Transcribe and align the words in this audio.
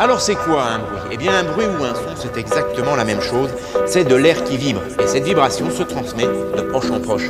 Alors 0.00 0.20
c'est 0.20 0.36
quoi 0.36 0.62
un 0.62 0.78
bruit? 0.78 1.00
Eh 1.10 1.16
bien 1.16 1.32
un 1.34 1.42
bruit 1.42 1.66
ou 1.66 1.82
un 1.82 1.92
son, 1.92 2.14
c'est 2.14 2.38
exactement 2.38 2.94
la 2.94 3.04
même 3.04 3.20
chose. 3.20 3.50
C'est 3.84 4.04
de 4.04 4.14
l'air 4.14 4.44
qui 4.44 4.56
vibre. 4.56 4.80
Et 5.02 5.08
cette 5.08 5.24
vibration 5.24 5.72
se 5.72 5.82
transmet 5.82 6.28
de 6.56 6.62
proche 6.62 6.88
en 6.92 7.00
proche. 7.00 7.28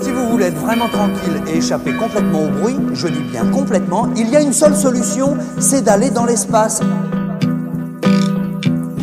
Si 0.00 0.10
vous 0.10 0.28
voulez 0.28 0.46
être 0.46 0.58
vraiment 0.58 0.88
tranquille 0.88 1.40
et 1.46 1.58
échapper 1.58 1.92
complètement 1.92 2.46
au 2.46 2.48
bruit, 2.48 2.76
je 2.94 3.06
dis 3.06 3.22
bien 3.30 3.46
complètement, 3.46 4.08
il 4.16 4.28
y 4.28 4.34
a 4.34 4.40
une 4.40 4.52
seule 4.52 4.74
solution, 4.74 5.36
c'est 5.60 5.82
d'aller 5.82 6.10
dans 6.10 6.24
l'espace. 6.24 6.80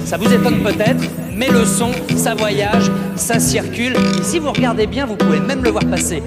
Ça 0.03 0.17
vous 0.17 0.33
étonne 0.33 0.63
peut-être, 0.63 1.01
mais 1.33 1.47
le 1.47 1.63
son, 1.63 1.91
ça 2.17 2.35
voyage, 2.35 2.91
ça 3.15 3.39
circule. 3.39 3.95
Et 4.19 4.23
si 4.23 4.39
vous 4.39 4.51
regardez 4.51 4.85
bien, 4.85 5.05
vous 5.05 5.15
pouvez 5.15 5.39
même 5.39 5.63
le 5.63 5.69
voir 5.69 5.85
passer. 5.85 6.21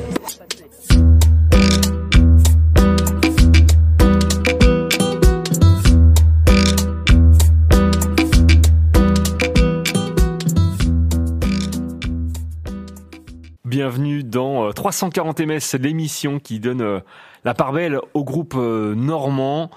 340 14.79 15.41
MS, 15.41 15.77
l'émission 15.81 16.39
qui 16.39 16.61
donne 16.61 16.83
euh, 16.83 17.01
la 17.45 17.53
part 17.53 17.73
belle 17.73 17.99
au 18.15 18.23
groupe 18.23 18.55
euh, 18.57 18.95
normand. 18.95 19.73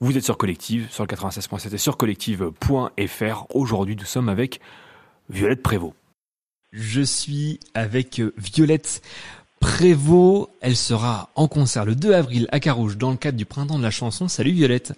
Vous 0.00 0.18
êtes 0.18 0.24
sur 0.24 0.36
Collective, 0.36 0.86
sur 0.90 1.02
le 1.02 1.08
96.7 1.08 1.74
et 1.74 1.78
sur 1.78 1.96
collective.fr. 1.96 3.46
Aujourd'hui, 3.54 3.96
nous 3.96 4.04
sommes 4.04 4.28
avec 4.28 4.60
Violette 5.30 5.62
Prévost. 5.62 5.94
Je 6.72 7.00
suis 7.00 7.58
avec 7.72 8.20
euh, 8.20 8.34
Violette 8.36 9.00
Prévost. 9.60 10.50
Elle 10.60 10.76
sera 10.76 11.30
en 11.34 11.48
concert 11.48 11.86
le 11.86 11.94
2 11.94 12.12
avril 12.12 12.48
à 12.52 12.60
Carouge 12.60 12.98
dans 12.98 13.12
le 13.12 13.16
cadre 13.16 13.38
du 13.38 13.46
Printemps 13.46 13.78
de 13.78 13.82
la 13.82 13.90
chanson. 13.90 14.28
Salut 14.28 14.52
Violette. 14.52 14.92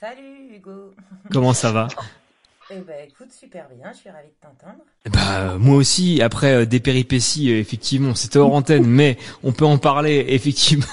Salut 0.00 0.56
Hugo. 0.56 0.94
Comment 1.30 1.52
ça 1.52 1.72
va? 1.72 1.88
Eh 2.70 2.76
ben 2.76 2.96
écoute, 3.06 3.30
super 3.30 3.66
bien, 3.68 3.92
je 3.92 3.98
suis 3.98 4.08
ravie 4.08 4.28
de 4.28 4.40
t'entendre. 4.40 4.82
Bah 5.12 5.58
moi 5.58 5.76
aussi, 5.76 6.22
après 6.22 6.54
euh, 6.54 6.64
des 6.64 6.80
péripéties, 6.80 7.52
euh, 7.52 7.58
effectivement, 7.58 8.14
c'était 8.14 8.38
hors 8.38 8.54
antenne, 8.54 8.86
mais 8.86 9.18
on 9.42 9.52
peut 9.52 9.66
en 9.66 9.76
parler, 9.76 10.24
effectivement. 10.30 10.86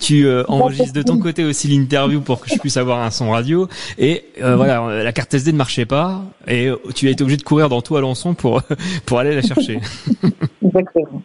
tu 0.00 0.26
euh, 0.26 0.44
enregistres 0.46 0.92
de 0.92 1.02
ton 1.02 1.18
côté 1.18 1.44
aussi 1.44 1.66
l'interview 1.66 2.20
pour 2.20 2.40
que 2.40 2.48
je 2.48 2.58
puisse 2.58 2.76
avoir 2.76 3.00
un 3.02 3.10
son 3.10 3.30
radio. 3.30 3.68
Et 3.98 4.26
voilà, 4.38 5.02
la 5.02 5.12
carte 5.12 5.34
SD 5.34 5.52
ne 5.52 5.58
marchait 5.58 5.86
pas, 5.86 6.22
et 6.46 6.70
tu 6.94 7.08
as 7.08 7.10
été 7.10 7.22
obligé 7.22 7.36
de 7.36 7.42
courir 7.42 7.68
dans 7.68 7.82
tout 7.82 7.96
Alençon 7.96 8.34
pour, 8.34 8.62
pour 9.06 9.18
aller 9.18 9.34
la 9.34 9.42
chercher. 9.42 9.80
Exactement. 10.62 11.22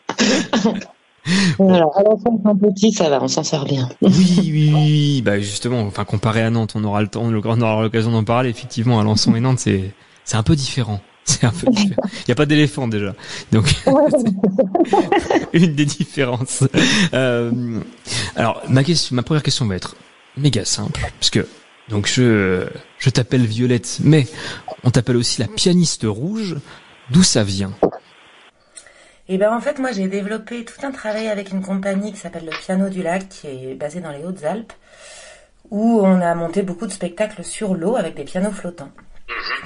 Alors, 1.59 1.97
Alençon 1.97 2.41
un 2.45 2.55
petit, 2.55 2.91
ça 2.91 3.09
va, 3.09 3.21
on 3.21 3.27
s'en 3.27 3.43
sort 3.43 3.65
bien. 3.65 3.89
oui, 4.01 4.11
oui, 4.39 4.71
oui, 4.73 5.21
bah 5.21 5.39
justement, 5.39 5.81
enfin 5.81 6.03
comparé 6.03 6.41
à 6.41 6.49
Nantes, 6.49 6.73
on 6.75 6.83
aura 6.83 7.01
le 7.01 7.07
temps, 7.07 7.23
on 7.23 7.61
aura 7.61 7.81
l'occasion 7.81 8.11
d'en 8.11 8.23
parler. 8.23 8.49
Effectivement, 8.49 8.99
Alençon 8.99 9.35
et 9.35 9.39
Nantes, 9.39 9.59
c'est 9.59 9.91
c'est 10.25 10.37
un 10.37 10.43
peu 10.43 10.55
différent. 10.55 10.99
C'est 11.25 11.45
un 11.45 11.51
peu 11.51 11.71
différent. 11.71 12.01
Il 12.13 12.25
n'y 12.27 12.31
a 12.33 12.35
pas 12.35 12.45
d'éléphant 12.45 12.89
déjà. 12.89 13.15
Donc, 13.53 13.73
une 15.53 15.73
des 15.73 15.85
différences. 15.85 16.65
Euh, 17.13 17.79
alors, 18.35 18.61
ma 18.67 18.83
question, 18.83 19.15
ma 19.15 19.23
première 19.23 19.41
question 19.41 19.65
va 19.65 19.75
être 19.75 19.95
méga 20.35 20.65
simple, 20.65 20.99
parce 21.17 21.29
que 21.29 21.47
donc 21.87 22.07
je 22.07 22.67
je 22.97 23.09
t'appelle 23.09 23.45
Violette, 23.45 23.99
mais 24.03 24.27
on 24.83 24.91
t'appelle 24.91 25.15
aussi 25.15 25.39
la 25.39 25.47
pianiste 25.47 26.03
rouge. 26.05 26.57
D'où 27.09 27.23
ça 27.23 27.45
vient? 27.45 27.73
Et 29.29 29.37
ben 29.37 29.53
en 29.53 29.61
fait 29.61 29.79
moi 29.79 29.91
j'ai 29.91 30.07
développé 30.07 30.65
tout 30.65 30.85
un 30.85 30.91
travail 30.91 31.27
avec 31.27 31.51
une 31.51 31.61
compagnie 31.61 32.11
qui 32.11 32.19
s'appelle 32.19 32.45
le 32.45 32.51
Piano 32.51 32.89
du 32.89 33.03
Lac 33.03 33.29
qui 33.29 33.47
est 33.47 33.75
basée 33.75 34.01
dans 34.01 34.11
les 34.11 34.23
Hautes-Alpes 34.23 34.73
où 35.71 36.01
on 36.03 36.21
a 36.21 36.35
monté 36.35 36.61
beaucoup 36.61 36.87
de 36.87 36.91
spectacles 36.91 37.43
sur 37.43 37.73
l'eau 37.73 37.95
avec 37.95 38.15
des 38.15 38.23
pianos 38.23 38.51
flottants. 38.51 38.91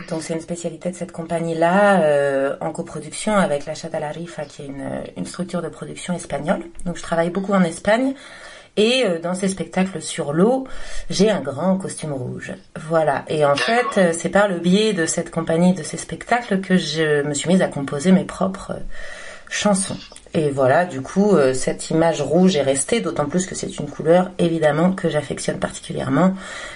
Donc 0.09 0.22
c'est 0.22 0.33
une 0.33 0.41
spécialité 0.41 0.91
de 0.91 0.95
cette 0.95 1.11
compagnie-là 1.11 2.02
euh, 2.02 2.55
en 2.61 2.71
coproduction 2.71 3.36
avec 3.36 3.65
la 3.65 3.73
Chata 3.73 3.99
la 3.99 4.09
Rifa 4.09 4.45
qui 4.45 4.61
est 4.61 4.67
une, 4.67 5.04
une, 5.17 5.26
structure 5.26 5.61
de 5.61 5.70
production 5.70 6.14
espagnole. 6.14 6.61
Donc 6.86 6.98
je 6.98 7.02
travaille 7.02 7.32
beaucoup 7.32 7.53
en 7.53 7.64
Espagne 7.64 8.14
et 8.77 9.05
euh, 9.05 9.20
dans 9.20 9.33
ces 9.33 9.48
spectacles 9.48 10.02
sur 10.02 10.33
l'eau, 10.33 10.67
j'ai 11.09 11.32
un 11.32 11.42
grand 11.42 11.77
costume 11.77 12.14
rouge. 12.14 12.53
Voilà. 12.76 13.26
Et 13.27 13.43
en 13.43 13.55
fait, 13.55 13.98
euh, 13.98 14.14
c'est 14.14 14.30
par 14.30 14.48
le 14.48 14.59
biais 14.59 14.93
de 14.93 15.05
cette 15.05 15.32
compagnie, 15.32 15.73
de 15.73 15.83
ces 15.83 15.98
spectacles 15.98 16.61
que 16.61 16.77
je 16.77 17.23
me 17.23 17.33
suis 17.33 17.49
mise 17.49 17.61
à 17.61 17.67
composer 17.67 18.11
mes 18.11 18.23
propres 18.23 18.73
chanson. 19.49 19.95
Et 20.33 20.52
voilà, 20.52 20.85
du 20.85 21.02
coup, 21.02 21.31
euh, 21.31 21.53
cette 21.53 21.89
image 21.89 22.21
rouge 22.21 22.55
est 22.55 22.61
restée, 22.61 22.99
d'autant 22.99 23.25
plus 23.25 23.45
que 23.45 23.55
c'est 23.55 23.80
une 23.80 23.87
couleur, 23.87 24.30
évidemment, 24.37 24.91
que 24.91 25.09
j'affectionne 25.09 25.58
particulièrement. 25.58 26.35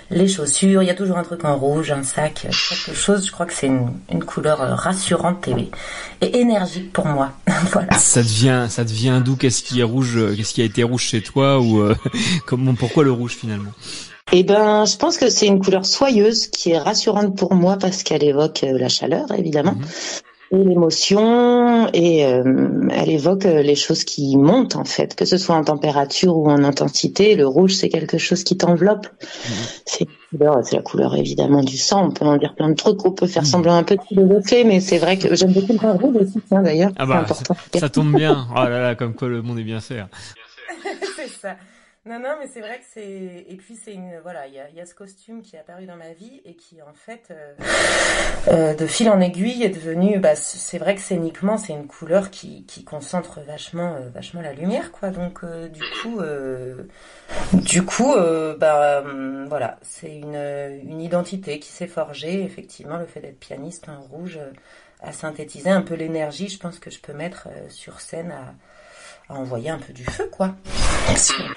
Les 0.09 0.27
chaussures, 0.27 0.81
il 0.81 0.87
y 0.87 0.89
a 0.89 0.95
toujours 0.95 1.17
un 1.17 1.23
truc 1.23 1.45
en 1.45 1.57
rouge, 1.57 1.91
un 1.91 2.03
sac, 2.03 2.33
quelque 2.41 2.95
chose, 2.95 3.25
je 3.25 3.31
crois 3.31 3.45
que 3.45 3.53
c'est 3.53 3.67
une, 3.67 4.23
couleur 4.23 4.61
euh, 4.61 4.73
rassurante 4.73 5.47
et, 5.47 5.69
et 6.25 6.39
énergique 6.39 6.91
pour 6.91 7.05
moi. 7.05 7.33
voilà. 7.71 7.93
Ça 7.99 8.23
devient, 8.23 8.65
ça 8.69 8.83
devient 8.83 9.21
d'où 9.23 9.35
Qu'est-ce 9.35 9.63
qui 9.63 9.81
est 9.81 9.83
rouge 9.83 10.17
Qu'est-ce 10.35 10.53
qui 10.53 10.61
a 10.61 10.65
été 10.65 10.83
rouge 10.83 11.03
chez 11.03 11.21
toi 11.21 11.59
Ou 11.59 11.81
euh, 11.81 11.95
comment, 12.47 12.73
pourquoi 12.73 13.03
le 13.03 13.11
rouge 13.11 13.35
finalement? 13.35 13.71
Eh 14.31 14.43
ben, 14.43 14.85
je 14.85 14.95
pense 14.95 15.17
que 15.17 15.29
c'est 15.29 15.47
une 15.47 15.59
couleur 15.59 15.85
soyeuse 15.85 16.47
qui 16.47 16.71
est 16.71 16.79
rassurante 16.79 17.35
pour 17.35 17.53
moi 17.53 17.77
parce 17.77 18.01
qu'elle 18.01 18.23
évoque 18.23 18.61
la 18.63 18.87
chaleur, 18.87 19.25
évidemment. 19.37 19.73
Mhm 19.73 19.85
et 20.51 20.57
l'émotion 20.57 21.87
et 21.93 22.25
euh, 22.25 22.87
elle 22.91 23.09
évoque 23.09 23.45
euh, 23.45 23.61
les 23.61 23.75
choses 23.75 24.03
qui 24.03 24.35
montent 24.37 24.75
en 24.75 24.83
fait, 24.83 25.15
que 25.15 25.25
ce 25.25 25.37
soit 25.37 25.55
en 25.55 25.63
température 25.63 26.37
ou 26.37 26.49
en 26.49 26.63
intensité. 26.63 27.35
Le 27.35 27.47
rouge 27.47 27.73
c'est 27.73 27.89
quelque 27.89 28.17
chose 28.17 28.43
qui 28.43 28.57
t'enveloppe. 28.57 29.07
Mmh. 29.07 29.51
C'est 29.85 30.07
la 30.73 30.81
couleur 30.81 31.15
évidemment 31.15 31.63
du 31.63 31.77
sang. 31.77 32.07
On 32.07 32.11
peut 32.11 32.25
en 32.25 32.37
dire 32.37 32.55
plein 32.55 32.69
de 32.69 32.75
trucs. 32.75 33.05
On 33.05 33.11
peut 33.11 33.27
faire 33.27 33.43
mmh. 33.43 33.45
semblant 33.45 33.75
un 33.75 33.83
peu 33.83 33.95
de 33.95 34.01
philosopher, 34.01 34.63
mais 34.63 34.79
c'est 34.79 34.97
vrai 34.97 35.17
que 35.17 35.35
j'aime 35.35 35.53
beaucoup 35.53 35.73
le 35.73 35.91
rouge 35.91 36.15
aussi. 36.17 36.39
Tiens 36.47 36.61
d'ailleurs, 36.61 36.91
ah 36.97 37.05
bah, 37.05 37.25
Ça 37.75 37.89
tombe 37.89 38.15
bien. 38.15 38.47
Oh 38.51 38.63
là 38.63 38.81
là, 38.81 38.95
comme 38.95 39.13
quoi 39.13 39.27
le 39.27 39.41
monde 39.41 39.59
est 39.59 39.63
bien 39.63 39.79
fait. 39.79 40.03
c'est 41.15 41.29
ça. 41.29 41.55
Non, 42.03 42.19
non, 42.19 42.35
mais 42.39 42.47
c'est 42.47 42.61
vrai 42.61 42.79
que 42.79 42.85
c'est. 42.91 43.45
Et 43.47 43.55
puis, 43.57 43.75
c'est 43.75 43.93
une. 43.93 44.17
Voilà, 44.23 44.47
il 44.47 44.55
y 44.55 44.59
a, 44.59 44.67
y 44.71 44.87
ce 44.87 44.95
costume 44.95 45.43
qui 45.43 45.55
est 45.55 45.59
apparu 45.59 45.85
dans 45.85 45.97
ma 45.97 46.13
vie 46.13 46.41
et 46.45 46.55
qui, 46.55 46.81
en 46.81 46.95
fait, 46.95 47.27
euh, 47.29 47.53
euh, 48.47 48.73
de 48.73 48.87
fil 48.87 49.07
en 49.07 49.21
aiguille, 49.21 49.61
est 49.61 49.69
devenu. 49.69 50.17
Bah, 50.17 50.35
c'est 50.35 50.79
vrai 50.79 50.95
que 50.95 51.01
scéniquement, 51.01 51.57
c'est 51.57 51.73
une 51.73 51.85
couleur 51.85 52.31
qui, 52.31 52.65
qui 52.65 52.83
concentre 52.83 53.41
vachement, 53.41 53.93
euh, 53.93 54.09
vachement 54.09 54.41
la 54.41 54.53
lumière, 54.53 54.91
quoi. 54.91 55.11
Donc, 55.11 55.45
du 55.45 55.83
coup. 56.01 56.21
du 57.53 57.85
coup, 57.85 58.15
bah, 58.57 59.03
voilà, 59.45 59.77
c'est 59.83 60.15
une, 60.15 60.35
une 60.83 61.01
identité 61.01 61.59
qui 61.59 61.69
s'est 61.69 61.85
forgée. 61.85 62.43
Effectivement, 62.43 62.97
le 62.97 63.05
fait 63.05 63.19
d'être 63.19 63.39
pianiste 63.39 63.89
en 63.89 64.01
rouge 64.01 64.39
a 65.01 65.11
synthétisé 65.11 65.69
un 65.69 65.83
peu 65.83 65.93
l'énergie, 65.93 66.47
je 66.47 66.57
pense, 66.57 66.79
que 66.79 66.89
je 66.89 66.99
peux 66.99 67.13
mettre 67.13 67.47
sur 67.69 68.01
scène 68.01 68.31
à 68.31 68.55
envoyer 69.37 69.69
un 69.69 69.77
peu 69.77 69.93
du 69.93 70.03
feu, 70.03 70.29
quoi. 70.31 70.55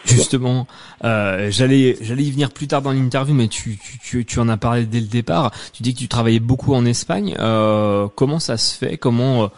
Justement, 0.04 0.66
euh, 1.04 1.50
j'allais 1.50 1.96
j'allais 2.00 2.24
y 2.24 2.30
venir 2.30 2.52
plus 2.52 2.66
tard 2.66 2.82
dans 2.82 2.92
l'interview, 2.92 3.34
mais 3.34 3.48
tu, 3.48 3.78
tu, 4.02 4.24
tu, 4.24 4.38
en 4.38 4.48
as 4.48 4.56
parlé 4.56 4.86
dès 4.86 5.00
le 5.00 5.06
départ. 5.06 5.52
Tu 5.72 5.82
dis 5.82 5.94
que 5.94 5.98
tu 5.98 6.08
travaillais 6.08 6.40
beaucoup 6.40 6.74
en 6.74 6.84
Espagne. 6.84 7.36
Euh, 7.38 8.08
comment 8.14 8.40
ça 8.40 8.56
se 8.56 8.76
fait? 8.76 8.98
Comment 8.98 9.44
euh, 9.44 9.48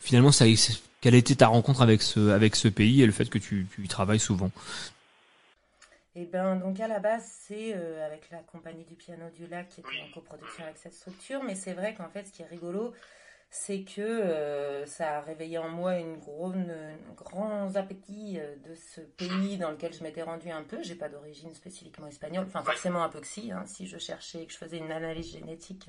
finalement 0.00 0.32
ça 0.32 0.44
quelle 1.00 1.14
était 1.14 1.34
ta 1.34 1.48
rencontre 1.48 1.82
avec 1.82 2.00
ce 2.00 2.30
avec 2.30 2.56
ce 2.56 2.68
pays 2.68 3.02
et 3.02 3.06
le 3.06 3.12
fait 3.12 3.28
que 3.28 3.38
tu, 3.38 3.66
tu 3.74 3.84
y 3.84 3.88
travailles 3.88 4.18
souvent? 4.18 4.50
Eh 6.16 6.26
ben, 6.26 6.56
donc 6.56 6.78
à 6.78 6.86
la 6.86 7.00
base, 7.00 7.24
c'est 7.46 7.74
euh, 7.74 8.06
avec 8.06 8.30
la 8.30 8.38
compagnie 8.38 8.84
du 8.84 8.94
piano 8.94 9.24
du 9.36 9.48
lac 9.48 9.68
qui 9.68 9.80
était 9.80 9.88
en 10.08 10.12
coproduction 10.14 10.62
avec 10.62 10.76
cette 10.78 10.94
structure, 10.94 11.42
mais 11.42 11.56
c'est 11.56 11.72
vrai 11.72 11.94
qu'en 11.94 12.08
fait, 12.08 12.24
ce 12.24 12.32
qui 12.32 12.42
est 12.42 12.46
rigolo, 12.46 12.92
c'est 13.56 13.82
que 13.84 14.00
euh, 14.00 14.84
ça 14.84 15.18
a 15.18 15.20
réveillé 15.20 15.58
en 15.58 15.68
moi 15.68 15.96
une 15.96 16.16
grand 16.16 17.76
appétit 17.76 18.40
euh, 18.40 18.56
de 18.68 18.74
ce 18.74 19.00
pays 19.00 19.58
dans 19.58 19.70
lequel 19.70 19.94
je 19.94 20.02
m'étais 20.02 20.22
rendue 20.22 20.50
un 20.50 20.64
peu. 20.64 20.82
J'ai 20.82 20.96
pas 20.96 21.08
d'origine 21.08 21.54
spécifiquement 21.54 22.08
espagnole, 22.08 22.46
enfin 22.48 22.64
forcément 22.64 23.04
un 23.04 23.08
peu 23.08 23.20
que 23.20 23.28
si, 23.28 23.52
hein, 23.52 23.62
si 23.64 23.86
je 23.86 23.96
cherchais 23.96 24.42
et 24.42 24.46
que 24.46 24.52
je 24.52 24.58
faisais 24.58 24.78
une 24.78 24.90
analyse 24.90 25.30
génétique, 25.30 25.88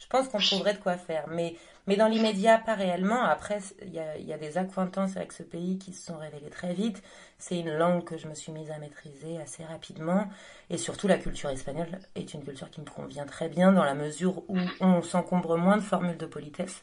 je 0.00 0.06
pense 0.06 0.28
qu'on 0.28 0.38
trouverait 0.38 0.72
de 0.72 0.78
quoi 0.78 0.96
faire. 0.96 1.26
Mais, 1.28 1.54
mais 1.86 1.96
dans 1.96 2.08
l'immédiat, 2.08 2.58
pas 2.58 2.74
réellement. 2.74 3.22
Après, 3.22 3.58
il 3.82 3.92
y 3.92 4.32
a, 4.32 4.38
des 4.38 4.56
acquaintances 4.58 5.16
avec 5.16 5.32
ce 5.32 5.42
pays 5.42 5.78
qui 5.78 5.92
se 5.92 6.06
sont 6.06 6.16
révélées 6.16 6.50
très 6.50 6.72
vite. 6.72 7.02
C'est 7.38 7.58
une 7.58 7.72
langue 7.76 8.04
que 8.04 8.16
je 8.16 8.26
me 8.26 8.34
suis 8.34 8.50
mise 8.50 8.70
à 8.70 8.78
maîtriser 8.78 9.38
assez 9.40 9.62
rapidement. 9.62 10.28
Et 10.70 10.78
surtout, 10.78 11.06
la 11.06 11.18
culture 11.18 11.50
espagnole 11.50 12.00
est 12.14 12.32
une 12.32 12.42
culture 12.42 12.70
qui 12.70 12.80
me 12.80 12.86
convient 12.86 13.26
très 13.26 13.48
bien 13.48 13.72
dans 13.72 13.84
la 13.84 13.94
mesure 13.94 14.42
où 14.48 14.58
on 14.80 15.02
s'encombre 15.02 15.58
moins 15.58 15.76
de 15.76 15.82
formules 15.82 16.16
de 16.16 16.26
politesse. 16.26 16.82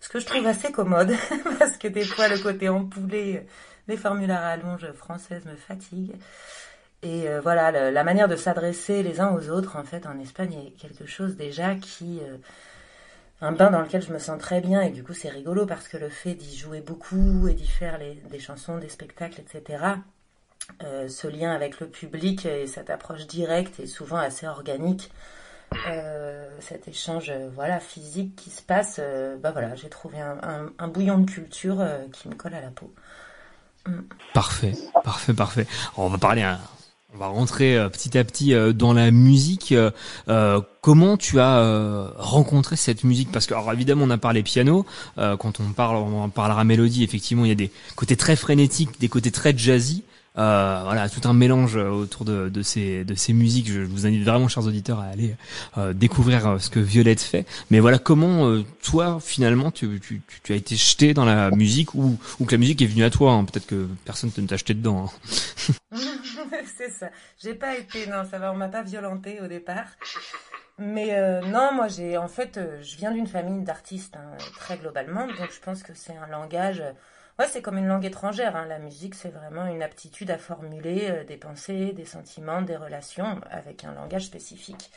Ce 0.00 0.08
que 0.08 0.18
je 0.18 0.26
trouve 0.26 0.46
assez 0.46 0.72
commode, 0.72 1.14
parce 1.58 1.76
que 1.76 1.88
des 1.88 2.04
fois, 2.04 2.28
le 2.28 2.38
côté 2.38 2.70
empoulé 2.70 3.46
des 3.88 3.96
formules 3.98 4.30
à 4.30 4.40
rallonge 4.40 4.90
françaises 4.92 5.44
me 5.44 5.56
fatigue. 5.56 6.12
Et 7.04 7.28
euh, 7.28 7.40
voilà, 7.42 7.90
la 7.90 8.04
manière 8.04 8.28
de 8.28 8.34
s'adresser 8.34 9.02
les 9.02 9.20
uns 9.20 9.30
aux 9.30 9.50
autres, 9.50 9.76
en 9.76 9.84
fait, 9.84 10.06
en 10.06 10.18
Espagne, 10.18 10.54
est 10.66 10.70
quelque 10.70 11.06
chose 11.06 11.36
déjà 11.36 11.74
qui... 11.76 12.20
Euh, 12.20 12.38
un 13.40 13.52
bain 13.52 13.70
dans 13.70 13.82
lequel 13.82 14.00
je 14.00 14.10
me 14.10 14.18
sens 14.18 14.40
très 14.40 14.62
bien, 14.62 14.80
et 14.80 14.90
du 14.90 15.02
coup 15.02 15.12
c'est 15.12 15.28
rigolo 15.28 15.66
parce 15.66 15.86
que 15.86 15.98
le 15.98 16.08
fait 16.08 16.34
d'y 16.34 16.56
jouer 16.56 16.80
beaucoup 16.80 17.46
et 17.46 17.52
d'y 17.52 17.66
faire 17.66 17.98
des 17.98 18.38
chansons, 18.38 18.78
des 18.78 18.88
spectacles, 18.88 19.40
etc., 19.40 19.84
ce 20.80 21.26
lien 21.26 21.50
avec 21.50 21.78
le 21.80 21.88
public 21.88 22.46
et 22.46 22.66
cette 22.66 22.88
approche 22.88 23.26
directe 23.26 23.80
et 23.80 23.86
souvent 23.86 24.16
assez 24.16 24.46
organique. 24.46 25.10
cet 26.60 26.88
échange 26.88 27.32
voilà 27.54 27.80
physique 27.80 28.34
qui 28.36 28.48
se 28.48 28.62
passe 28.62 28.98
bah 29.42 29.50
voilà 29.50 29.74
j'ai 29.74 29.90
trouvé 29.90 30.18
un, 30.20 30.88
bouillon 30.88 31.18
de 31.18 31.30
culture 31.30 31.84
qui 32.12 32.28
me 32.28 32.36
colle 32.36 32.54
à 32.54 32.62
la 32.62 32.70
peau 32.70 32.94
mm. 33.86 33.98
parfait 34.32 34.72
parfait 35.02 35.34
parfait 35.34 35.66
on 35.98 36.08
va 36.08 36.16
parler 36.16 36.42
un, 36.42 36.60
on 37.14 37.18
va 37.18 37.26
rentrer 37.28 37.76
euh, 37.76 37.88
petit 37.88 38.18
à 38.18 38.24
petit 38.24 38.54
euh, 38.54 38.72
dans 38.72 38.92
la 38.92 39.10
musique. 39.10 39.72
Euh, 39.72 40.60
comment 40.80 41.16
tu 41.16 41.40
as 41.40 42.12
rencontré 42.16 42.76
cette 42.76 43.04
musique? 43.04 43.30
Parce 43.32 43.46
que 43.46 43.54
alors 43.54 43.72
évidemment 43.72 44.04
on 44.04 44.10
a 44.10 44.18
parlé 44.18 44.42
piano. 44.42 44.84
quand 45.16 45.60
on 45.60 45.72
parle, 45.72 45.96
on 45.96 46.28
parlera 46.28 46.64
mélodie. 46.64 47.04
Effectivement, 47.04 47.44
il 47.44 47.48
y 47.48 47.52
a 47.52 47.56
des 47.56 47.70
côtés 47.96 48.16
très 48.16 48.36
frénétiques, 48.36 49.00
des 49.00 49.08
côtés 49.08 49.30
très 49.30 49.56
jazzy. 49.56 50.04
Euh, 50.36 50.80
voilà, 50.82 51.08
tout 51.08 51.28
un 51.28 51.32
mélange 51.32 51.76
autour 51.76 52.24
de, 52.24 52.48
de, 52.48 52.62
ces, 52.62 53.04
de 53.04 53.14
ces 53.14 53.32
musiques. 53.32 53.70
Je 53.70 53.82
vous 53.82 54.06
invite 54.06 54.24
vraiment, 54.24 54.48
chers 54.48 54.66
auditeurs, 54.66 54.98
à 54.98 55.04
aller 55.04 55.36
euh, 55.78 55.92
découvrir 55.92 56.48
euh, 56.48 56.58
ce 56.58 56.70
que 56.70 56.80
Violette 56.80 57.20
fait. 57.20 57.46
Mais 57.70 57.78
voilà, 57.78 57.98
comment 57.98 58.48
euh, 58.48 58.64
toi, 58.82 59.18
finalement, 59.20 59.70
tu, 59.70 60.00
tu, 60.00 60.22
tu, 60.42 60.52
as 60.52 60.56
été 60.56 60.74
jeté 60.74 61.14
dans 61.14 61.24
la 61.24 61.50
musique 61.52 61.94
ou, 61.94 62.18
ou 62.40 62.44
que 62.46 62.52
la 62.52 62.58
musique 62.58 62.82
est 62.82 62.86
venue 62.86 63.04
à 63.04 63.10
toi 63.10 63.32
hein. 63.32 63.44
Peut-être 63.44 63.66
que 63.66 63.86
personne 64.04 64.32
ne 64.36 64.46
t'a 64.46 64.56
jeté 64.56 64.74
dedans. 64.74 65.08
Hein. 65.92 65.98
C'est 66.76 66.90
ça. 66.90 67.10
J'ai 67.40 67.54
pas 67.54 67.76
été, 67.76 68.08
non, 68.08 68.24
ça 68.28 68.38
va, 68.38 68.52
on 68.52 68.56
m'a 68.56 68.68
pas 68.68 68.82
violenté 68.82 69.40
au 69.40 69.46
départ. 69.46 69.86
Mais 70.78 71.40
non, 71.42 71.72
moi 71.72 71.86
j'ai 71.86 72.16
en 72.18 72.26
fait, 72.26 72.58
je 72.82 72.96
viens 72.96 73.12
d'une 73.12 73.28
famille 73.28 73.62
d'artistes 73.62 74.16
hein, 74.16 74.36
très 74.56 74.76
globalement, 74.76 75.28
donc 75.28 75.48
je 75.54 75.60
pense 75.60 75.84
que 75.84 75.92
c'est 75.94 76.16
un 76.16 76.26
langage 76.26 76.82
Ouais, 77.40 77.46
c'est 77.50 77.62
comme 77.62 77.78
une 77.78 77.88
langue 77.88 78.04
étrangère. 78.04 78.54
Hein. 78.54 78.66
La 78.68 78.78
musique, 78.78 79.16
c'est 79.16 79.30
vraiment 79.30 79.66
une 79.66 79.82
aptitude 79.82 80.30
à 80.30 80.38
formuler 80.38 81.08
euh, 81.10 81.24
des 81.24 81.36
pensées, 81.36 81.92
des 81.92 82.04
sentiments, 82.04 82.62
des 82.62 82.76
relations 82.76 83.40
avec 83.50 83.82
un 83.82 83.92
langage 83.92 84.26
spécifique. 84.26 84.92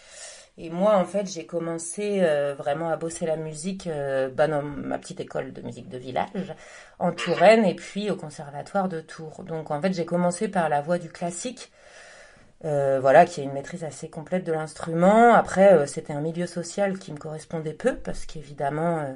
Et 0.59 0.69
moi, 0.69 0.97
en 0.97 1.05
fait, 1.05 1.25
j'ai 1.25 1.47
commencé 1.47 2.19
euh, 2.21 2.53
vraiment 2.55 2.89
à 2.89 2.95
bosser 2.95 3.25
la 3.25 3.37
musique 3.37 3.87
euh, 3.87 4.29
bah, 4.29 4.47
dans 4.47 4.61
ma 4.61 4.99
petite 4.99 5.19
école 5.19 5.51
de 5.51 5.63
musique 5.63 5.89
de 5.89 5.97
village, 5.97 6.53
en 6.99 7.11
Touraine, 7.11 7.65
et 7.65 7.75
puis 7.75 8.11
au 8.11 8.15
conservatoire 8.15 8.87
de 8.87 9.01
Tours. 9.01 9.43
Donc, 9.43 9.71
en 9.71 9.81
fait, 9.81 9.93
j'ai 9.93 10.05
commencé 10.05 10.47
par 10.47 10.69
la 10.69 10.81
voix 10.81 10.99
du 10.99 11.09
classique, 11.09 11.71
voilà, 12.61 13.25
qui 13.25 13.41
est 13.41 13.45
une 13.45 13.53
maîtrise 13.53 13.83
assez 13.83 14.09
complète 14.09 14.43
de 14.43 14.51
l'instrument. 14.51 15.33
Après, 15.33 15.85
c'était 15.87 16.13
un 16.13 16.21
milieu 16.21 16.47
social 16.47 16.97
qui 16.97 17.11
me 17.11 17.17
correspondait 17.17 17.73
peu, 17.73 17.95
parce 17.95 18.25
qu'évidemment 18.25 19.15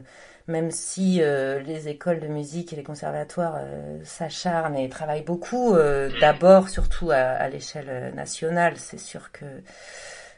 même 0.52 0.70
si 0.72 1.22
euh, 1.22 1.60
les 1.62 1.88
écoles 1.88 2.20
de 2.20 2.28
musique 2.28 2.74
et 2.74 2.76
les 2.76 2.84
conservatoires 2.84 3.56
euh, 3.58 4.00
s'acharnent 4.04 4.78
et 4.78 4.90
travaillent 4.90 5.24
beaucoup, 5.24 5.74
euh, 5.74 6.12
d'abord 6.20 6.70
surtout 6.70 7.12
à, 7.12 7.48
l'échelle 7.50 8.14
nationale, 8.16 8.76
c'est 8.78 9.00
sûr 9.00 9.32
que 9.32 9.46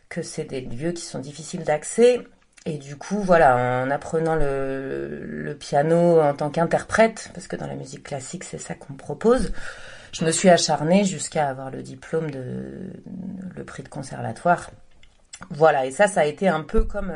que 0.10 0.22
c'est 0.22 0.44
des 0.46 0.62
lieux 0.62 0.92
qui 0.92 1.02
sont 1.02 1.18
difficiles 1.20 1.64
d'accès. 1.64 2.22
Et 2.66 2.78
du 2.78 2.96
coup, 2.96 3.20
voilà, 3.20 3.84
en 3.84 3.90
apprenant 3.90 4.36
le, 4.36 5.26
le 5.26 5.56
piano 5.56 6.22
en 6.22 6.36
tant 6.36 6.52
qu'interprète, 6.52 7.32
parce 7.34 7.48
que 7.48 7.56
dans 7.56 7.66
la 7.66 7.76
musique 7.76 8.04
classique, 8.04 8.44
c'est 8.44 8.60
ça 8.60 8.76
qu'on 8.76 8.94
propose, 8.94 9.52
je 10.12 10.24
me 10.24 10.32
suis 10.32 10.50
acharnée 10.50 11.04
jusqu'à 11.04 11.50
avoir 11.50 11.72
le 11.72 11.82
diplôme 11.82 12.30
de 12.30 12.92
le 13.56 13.64
prix 13.66 13.82
de 13.82 13.90
conservatoire. 13.90 14.70
Voilà, 15.50 15.88
et 15.88 15.92
ça, 15.92 16.08
ça 16.08 16.22
a 16.22 16.26
été 16.26 16.48
un 16.48 16.62
peu 16.62 16.84
comme 16.84 17.12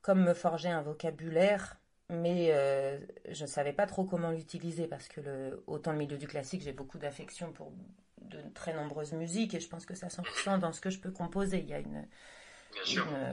comme 0.00 0.24
me 0.24 0.34
forger 0.34 0.68
un 0.68 0.82
vocabulaire 0.82 1.76
mais 2.12 2.48
euh, 2.50 2.98
je 3.30 3.42
ne 3.42 3.48
savais 3.48 3.72
pas 3.72 3.86
trop 3.86 4.04
comment 4.04 4.30
l'utiliser 4.30 4.86
parce 4.86 5.08
que 5.08 5.20
le, 5.20 5.64
autant 5.66 5.92
le 5.92 5.98
milieu 5.98 6.18
du 6.18 6.26
classique, 6.26 6.62
j'ai 6.62 6.72
beaucoup 6.72 6.98
d'affection 6.98 7.52
pour 7.52 7.72
de 8.20 8.38
très 8.54 8.74
nombreuses 8.74 9.12
musiques 9.12 9.54
et 9.54 9.60
je 9.60 9.68
pense 9.68 9.86
que 9.86 9.94
ça 9.94 10.08
sent 10.08 10.22
dans 10.60 10.72
ce 10.72 10.80
que 10.80 10.90
je 10.90 10.98
peux 10.98 11.10
composer. 11.10 11.58
Il 11.58 11.68
y 11.68 11.74
a 11.74 11.78
une, 11.78 12.06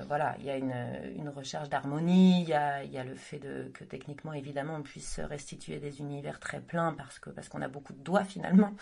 voilà, 0.08 0.36
il 0.40 0.46
y 0.46 0.50
a 0.50 0.58
une, 0.58 0.76
une 1.18 1.30
recherche 1.30 1.70
d'harmonie, 1.70 2.42
il 2.42 2.50
y 2.50 2.54
a, 2.54 2.84
il 2.84 2.92
y 2.92 2.98
a 2.98 3.04
le 3.04 3.16
fait 3.16 3.40
de, 3.40 3.72
que 3.74 3.84
techniquement, 3.84 4.34
évidemment, 4.34 4.76
on 4.76 4.82
puisse 4.82 5.20
restituer 5.20 5.78
des 5.80 6.00
univers 6.00 6.40
très 6.40 6.60
pleins 6.60 6.94
parce 6.94 7.20
que 7.20 7.30
parce 7.30 7.50
qu'on 7.50 7.62
a 7.62 7.68
beaucoup 7.68 7.94
de 7.94 8.04
doigts 8.04 8.24
finalement, 8.24 8.74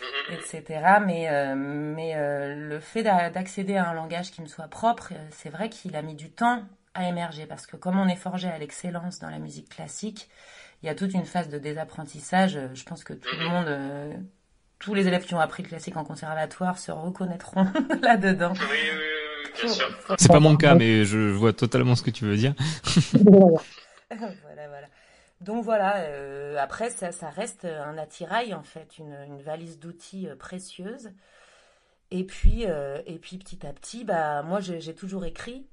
mm-hmm. 0.00 0.34
etc. 0.34 0.98
Mais, 1.04 1.28
euh, 1.30 1.54
mais 1.56 2.14
euh, 2.16 2.54
le 2.56 2.80
fait 2.80 3.02
d'accéder 3.02 3.76
à 3.76 3.88
un 3.88 3.94
langage 3.94 4.30
qui 4.30 4.42
me 4.42 4.46
soit 4.46 4.68
propre, 4.68 5.12
c'est 5.30 5.50
vrai 5.50 5.68
qu'il 5.68 5.96
a 5.96 6.02
mis 6.02 6.14
du 6.14 6.30
temps 6.30 6.64
à 6.94 7.08
émerger 7.08 7.46
parce 7.46 7.66
que 7.66 7.76
comme 7.76 7.98
on 7.98 8.08
est 8.08 8.16
forgé 8.16 8.48
à 8.48 8.58
l'excellence 8.58 9.18
dans 9.18 9.30
la 9.30 9.38
musique 9.38 9.68
classique, 9.68 10.28
il 10.82 10.86
y 10.86 10.88
a 10.88 10.94
toute 10.94 11.12
une 11.12 11.24
phase 11.24 11.48
de 11.48 11.58
désapprentissage. 11.58 12.58
Je 12.72 12.84
pense 12.84 13.04
que 13.04 13.12
tout 13.12 13.36
le 13.38 13.48
monde, 13.48 13.66
euh, 13.68 14.14
tous 14.78 14.94
les 14.94 15.06
élèves 15.06 15.24
qui 15.24 15.34
ont 15.34 15.40
appris 15.40 15.62
le 15.62 15.68
classique 15.68 15.96
en 15.96 16.04
conservatoire 16.04 16.78
se 16.78 16.90
reconnaîtront 16.90 17.66
là-dedans. 18.02 18.52
Oui, 18.54 18.66
oui, 18.70 18.98
oui, 18.98 19.50
bien 19.60 19.68
sûr. 19.72 19.88
C'est 20.18 20.32
pas 20.32 20.40
mon 20.40 20.56
cas, 20.56 20.74
mais 20.74 21.04
je 21.04 21.18
vois 21.18 21.52
totalement 21.52 21.94
ce 21.94 22.02
que 22.02 22.10
tu 22.10 22.24
veux 22.24 22.36
dire. 22.36 22.54
voilà, 23.24 23.58
voilà. 24.68 24.86
Donc 25.42 25.64
voilà, 25.64 25.98
euh, 26.00 26.56
après 26.58 26.90
ça, 26.90 27.12
ça, 27.12 27.30
reste 27.30 27.64
un 27.64 27.96
attirail 27.96 28.52
en 28.52 28.62
fait, 28.62 28.98
une, 28.98 29.16
une 29.26 29.40
valise 29.40 29.78
d'outils 29.78 30.28
euh, 30.28 30.36
précieuse. 30.36 31.10
Et 32.10 32.24
puis, 32.24 32.64
et 32.64 33.18
puis 33.20 33.38
petit 33.38 33.64
à 33.64 33.72
petit, 33.72 34.02
bah 34.02 34.42
moi 34.42 34.58
j'ai 34.58 34.94
toujours 34.96 35.24
écrit, 35.24 35.68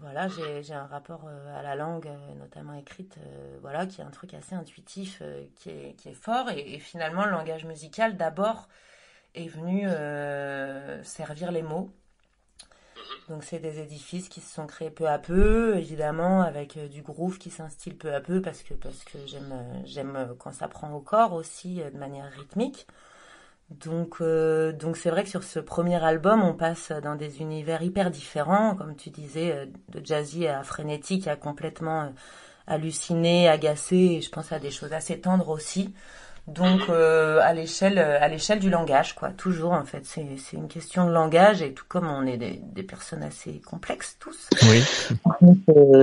voilà, 0.00 0.28
j'ai 0.28 0.74
un 0.74 0.86
rapport 0.86 1.24
euh, 1.26 1.58
à 1.58 1.62
la 1.62 1.74
langue, 1.76 2.06
euh, 2.06 2.34
notamment 2.38 2.74
écrite, 2.74 3.16
euh, 3.18 3.58
voilà, 3.60 3.86
qui 3.86 4.00
est 4.00 4.04
un 4.04 4.10
truc 4.10 4.34
assez 4.34 4.54
intuitif, 4.54 5.22
qui, 5.56 5.70
est, 5.70 5.94
qui 5.96 6.08
est 6.08 6.14
fort. 6.14 6.50
Et, 6.50 6.78
finalement, 6.78 7.24
le 7.24 7.30
langage 7.30 7.64
musical, 7.64 8.16
d'abord, 8.16 8.68
est 9.34 9.48
venu 9.48 9.88
servir 11.04 11.52
les 11.52 11.62
mots. 11.62 11.90
Donc, 13.28 13.42
c'est 13.44 13.58
des 13.58 13.80
édifices 13.80 14.28
qui 14.28 14.40
se 14.40 14.54
sont 14.54 14.66
créés 14.66 14.90
peu 14.90 15.08
à 15.08 15.18
peu, 15.18 15.76
évidemment, 15.76 16.42
avec 16.42 16.78
du 16.90 17.02
groove 17.02 17.38
qui 17.38 17.50
s'instille 17.50 17.94
peu 17.94 18.14
à 18.14 18.20
peu, 18.20 18.42
parce 18.42 18.62
que, 18.62 18.74
parce 18.74 19.04
que 19.04 19.18
j'aime 19.84 20.34
quand 20.38 20.52
ça 20.52 20.68
prend 20.68 20.92
au 20.92 21.00
corps 21.00 21.32
aussi, 21.32 21.76
de 21.76 21.98
manière 21.98 22.30
rythmique. 22.30 22.86
Donc, 23.82 24.16
euh, 24.20 24.72
donc 24.72 24.96
c'est 24.96 25.10
vrai 25.10 25.24
que 25.24 25.30
sur 25.30 25.42
ce 25.42 25.58
premier 25.58 26.02
album, 26.02 26.42
on 26.42 26.52
passe 26.52 26.92
dans 27.02 27.14
des 27.14 27.40
univers 27.40 27.82
hyper 27.82 28.10
différents, 28.10 28.74
comme 28.74 28.94
tu 28.94 29.10
disais, 29.10 29.52
euh, 29.52 29.66
de 29.88 30.04
jazzy 30.04 30.46
à 30.46 30.62
frénétique, 30.62 31.26
à 31.26 31.36
complètement 31.36 32.02
euh, 32.02 32.08
halluciné, 32.66 33.48
agacé, 33.48 33.96
et 33.96 34.20
je 34.20 34.30
pense 34.30 34.52
à 34.52 34.58
des 34.58 34.70
choses 34.70 34.92
assez 34.92 35.18
tendres 35.18 35.48
aussi. 35.48 35.94
Donc 36.46 36.90
à 36.90 37.54
l'échelle 37.54 37.98
à 37.98 38.28
l'échelle 38.28 38.58
du 38.58 38.68
langage, 38.68 39.14
quoi. 39.14 39.30
Toujours 39.30 39.72
en 39.72 39.86
fait, 39.86 40.04
c'est 40.04 40.26
c'est 40.36 40.58
une 40.58 40.68
question 40.68 41.06
de 41.06 41.10
langage 41.10 41.62
et 41.62 41.72
tout 41.72 41.86
comme 41.88 42.06
on 42.06 42.26
est 42.26 42.36
des, 42.36 42.60
des 42.62 42.82
personnes 42.82 43.22
assez 43.22 43.62
complexes 43.62 44.18
tous. 44.20 44.50
Oui. 44.64 44.82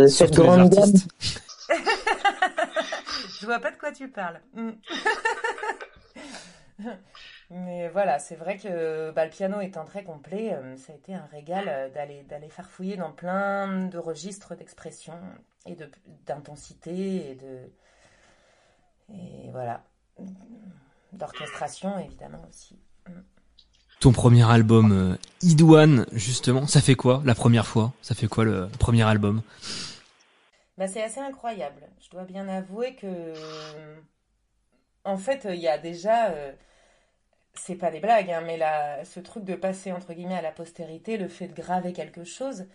Cette 0.09 0.33
grande 0.33 0.61
artistes. 0.61 1.07
je 3.39 3.45
vois 3.45 3.59
pas 3.59 3.69
de 3.69 3.77
quoi 3.77 3.91
tu 3.91 4.07
parles. 4.07 4.39
Mais 7.49 7.89
voilà, 7.89 8.17
c'est 8.19 8.35
vrai 8.35 8.57
que 8.57 9.11
bah, 9.11 9.25
le 9.25 9.31
piano 9.31 9.59
étant 9.59 9.83
très 9.83 10.03
complet, 10.03 10.53
euh, 10.53 10.77
ça 10.77 10.93
a 10.93 10.95
été 10.95 11.13
un 11.13 11.25
régal 11.31 11.65
euh, 11.67 11.89
d'aller 11.89 12.23
d'aller 12.23 12.49
farfouiller 12.49 12.95
dans 12.95 13.11
plein 13.11 13.87
de 13.87 13.97
registres 13.97 14.55
d'expression 14.55 15.15
et 15.65 15.75
de 15.75 15.89
d'intensité 16.25 17.31
et 17.31 17.35
de 17.35 17.59
et 19.13 19.51
voilà 19.51 19.83
d'orchestration 21.11 21.99
évidemment 21.99 22.41
aussi. 22.49 22.79
Ton 23.99 24.13
premier 24.13 24.49
album 24.49 24.91
euh, 24.93 25.17
Idouane 25.41 26.05
justement, 26.13 26.67
ça 26.67 26.79
fait 26.79 26.95
quoi 26.95 27.21
la 27.25 27.35
première 27.35 27.67
fois? 27.67 27.91
Ça 28.01 28.15
fait 28.15 28.27
quoi 28.27 28.45
le 28.45 28.69
premier 28.79 29.03
album? 29.03 29.41
Bah, 30.77 30.87
c'est 30.87 31.03
assez 31.03 31.19
incroyable. 31.19 31.81
Je 31.99 32.09
dois 32.09 32.23
bien 32.23 32.47
avouer 32.47 32.95
que 32.95 33.33
en 35.03 35.17
fait, 35.17 35.47
il 35.49 35.59
y 35.59 35.67
a 35.67 35.77
déjà 35.77 36.33
c'est 37.53 37.75
pas 37.75 37.91
des 37.91 37.99
blagues, 37.99 38.31
hein, 38.31 38.41
mais 38.45 38.57
là, 38.57 39.03
ce 39.03 39.19
truc 39.19 39.43
de 39.43 39.55
passer 39.55 39.91
entre 39.91 40.13
guillemets 40.13 40.37
à 40.37 40.41
la 40.41 40.51
postérité, 40.51 41.17
le 41.17 41.27
fait 41.27 41.47
de 41.47 41.53
graver 41.53 41.91
quelque 41.91 42.23
chose, 42.23 42.65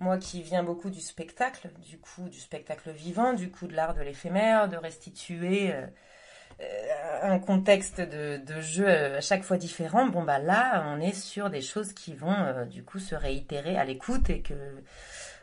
moi 0.00 0.16
qui 0.16 0.42
viens 0.42 0.62
beaucoup 0.62 0.90
du 0.90 1.00
spectacle, 1.00 1.70
du 1.86 1.98
coup 1.98 2.28
du 2.28 2.40
spectacle 2.40 2.90
vivant, 2.90 3.34
du 3.34 3.50
coup 3.50 3.66
de 3.66 3.74
l'art 3.74 3.94
de 3.94 4.00
l'éphémère, 4.00 4.68
de 4.68 4.76
restituer 4.76 5.72
euh, 5.74 5.86
euh, 6.60 7.18
un 7.22 7.38
contexte 7.38 8.00
de, 8.00 8.38
de, 8.38 8.60
jeu 8.62 8.88
euh, 8.88 9.18
à 9.18 9.20
chaque 9.20 9.42
fois 9.42 9.58
différent, 9.58 10.06
bon 10.06 10.22
bah 10.22 10.38
là 10.38 10.84
on 10.88 11.00
est 11.00 11.14
sur 11.14 11.50
des 11.50 11.62
choses 11.62 11.92
qui 11.92 12.14
vont 12.14 12.66
du 12.70 12.82
coup 12.82 12.98
se 12.98 13.14
réitérer 13.14 13.76
à 13.76 13.84
l'écoute 13.84 14.30
et 14.30 14.40
que 14.40 14.54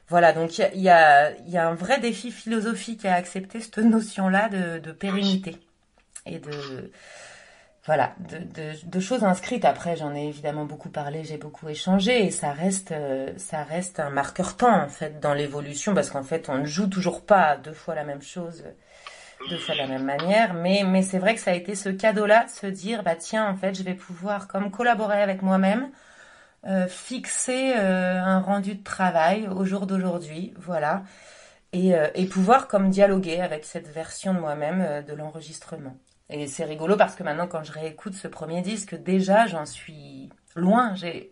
voilà, 0.08 0.34
donc 0.34 0.58
il 0.58 0.82
y 0.82 0.90
a, 0.90 1.32
y, 1.38 1.52
y 1.52 1.58
a, 1.58 1.68
un 1.68 1.76
vrai 1.76 2.00
défi 2.00 2.32
philosophique 2.32 3.06
à 3.06 3.14
accepter 3.14 3.62
cette 3.62 3.78
notion-là 3.78 4.50
de, 4.50 4.80
de 4.80 4.92
pérennité 4.92 5.56
et 6.26 6.40
de 6.40 6.92
voilà, 7.90 8.14
de, 8.20 9.00
choses 9.00 9.24
inscrites. 9.24 9.66
Après, 9.66 9.96
j'en 9.96 10.14
ai 10.14 10.28
évidemment 10.28 10.66
beaucoup 10.66 10.90
parlé, 10.90 11.24
j'ai 11.24 11.38
beaucoup 11.38 11.68
échangé, 11.70 12.24
et 12.24 12.30
ça 12.30 12.52
reste, 12.52 12.92
euh, 12.92 13.34
ça 13.38 13.64
reste 13.64 14.00
un 14.00 14.12
marqueur 14.12 14.58
temps 14.58 14.80
en 14.84 14.88
fait 14.88 15.20
dans 15.20 15.34
l'évolution, 15.34 15.96
parce 15.96 16.12
qu'en 16.12 16.22
fait, 16.22 16.50
on 16.50 16.60
ne 16.60 16.66
joue 16.66 16.86
toujours 16.86 17.26
pas 17.26 17.58
deux 17.58 17.74
fois 17.74 17.96
la 17.96 18.04
même 18.04 18.22
chose 18.22 18.64
deux 19.50 19.58
fois 19.58 19.74
de 19.74 19.80
la 19.80 19.88
même 19.88 20.04
manière, 20.04 20.54
mais, 20.54 21.02
c'est 21.02 21.18
vrai 21.18 21.34
que 21.34 21.42
ça 21.42 21.50
a 21.50 21.56
été 21.56 21.74
ce 21.74 21.90
cadeau-là 21.90 22.44
de 22.44 22.52
se 22.52 22.68
dire, 22.68 23.02
bah 23.02 23.16
tiens, 23.16 23.50
en 23.50 23.56
fait, 23.56 23.74
je 23.74 23.82
vais 23.82 23.96
pouvoir 23.96 24.48
comme 24.48 24.70
collaborer 24.70 25.24
avec 25.24 25.42
moi-même, 25.42 25.90
euh, 26.68 26.88
fixer 26.88 27.74
euh, 27.76 28.22
un 28.22 28.40
rendu 28.40 28.76
de 28.76 28.84
travail 28.84 29.48
au 29.48 29.66
jour 29.66 29.88
d'aujourd'hui, 29.88 30.54
voilà, 30.60 31.02
et, 31.74 31.94
et 32.14 32.26
pouvoir 32.28 32.68
comme 32.68 32.92
dialoguer 32.92 33.42
avec 33.42 33.66
cette 33.66 33.88
version 33.88 34.36
de 34.36 34.40
moi-même 34.40 35.04
de 35.08 35.14
l'enregistrement. 35.16 35.96
Et 36.30 36.48
c'est 36.48 36.66
rigolo 36.66 36.96
parce 36.96 37.16
que 37.16 37.24
maintenant, 37.24 37.48
quand 37.48 37.64
je 37.64 37.72
réécoute 37.72 38.14
ce 38.14 38.28
premier 38.28 38.62
disque, 38.62 38.96
déjà, 38.96 39.48
j'en 39.48 39.66
suis 39.66 40.30
loin. 40.56 40.94
J'ai 40.96 41.32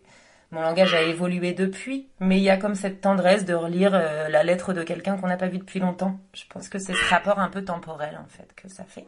mon 0.50 0.62
langage 0.62 0.94
a 0.94 1.02
évolué 1.02 1.52
depuis, 1.52 2.06
mais 2.20 2.38
il 2.38 2.42
y 2.42 2.48
a 2.48 2.56
comme 2.56 2.74
cette 2.74 3.02
tendresse 3.02 3.44
de 3.44 3.52
relire 3.52 3.90
euh, 3.92 4.30
la 4.30 4.42
lettre 4.42 4.72
de 4.72 4.82
quelqu'un 4.82 5.18
qu'on 5.18 5.26
n'a 5.26 5.36
pas 5.36 5.48
vu 5.48 5.58
depuis 5.58 5.78
longtemps. 5.78 6.18
Je 6.32 6.44
pense 6.48 6.70
que 6.70 6.78
c'est 6.78 6.94
ce 6.94 7.10
rapport 7.10 7.38
un 7.38 7.50
peu 7.50 7.62
temporel 7.62 8.18
en 8.18 8.26
fait 8.28 8.48
que 8.56 8.66
ça 8.66 8.84
fait. 8.84 9.04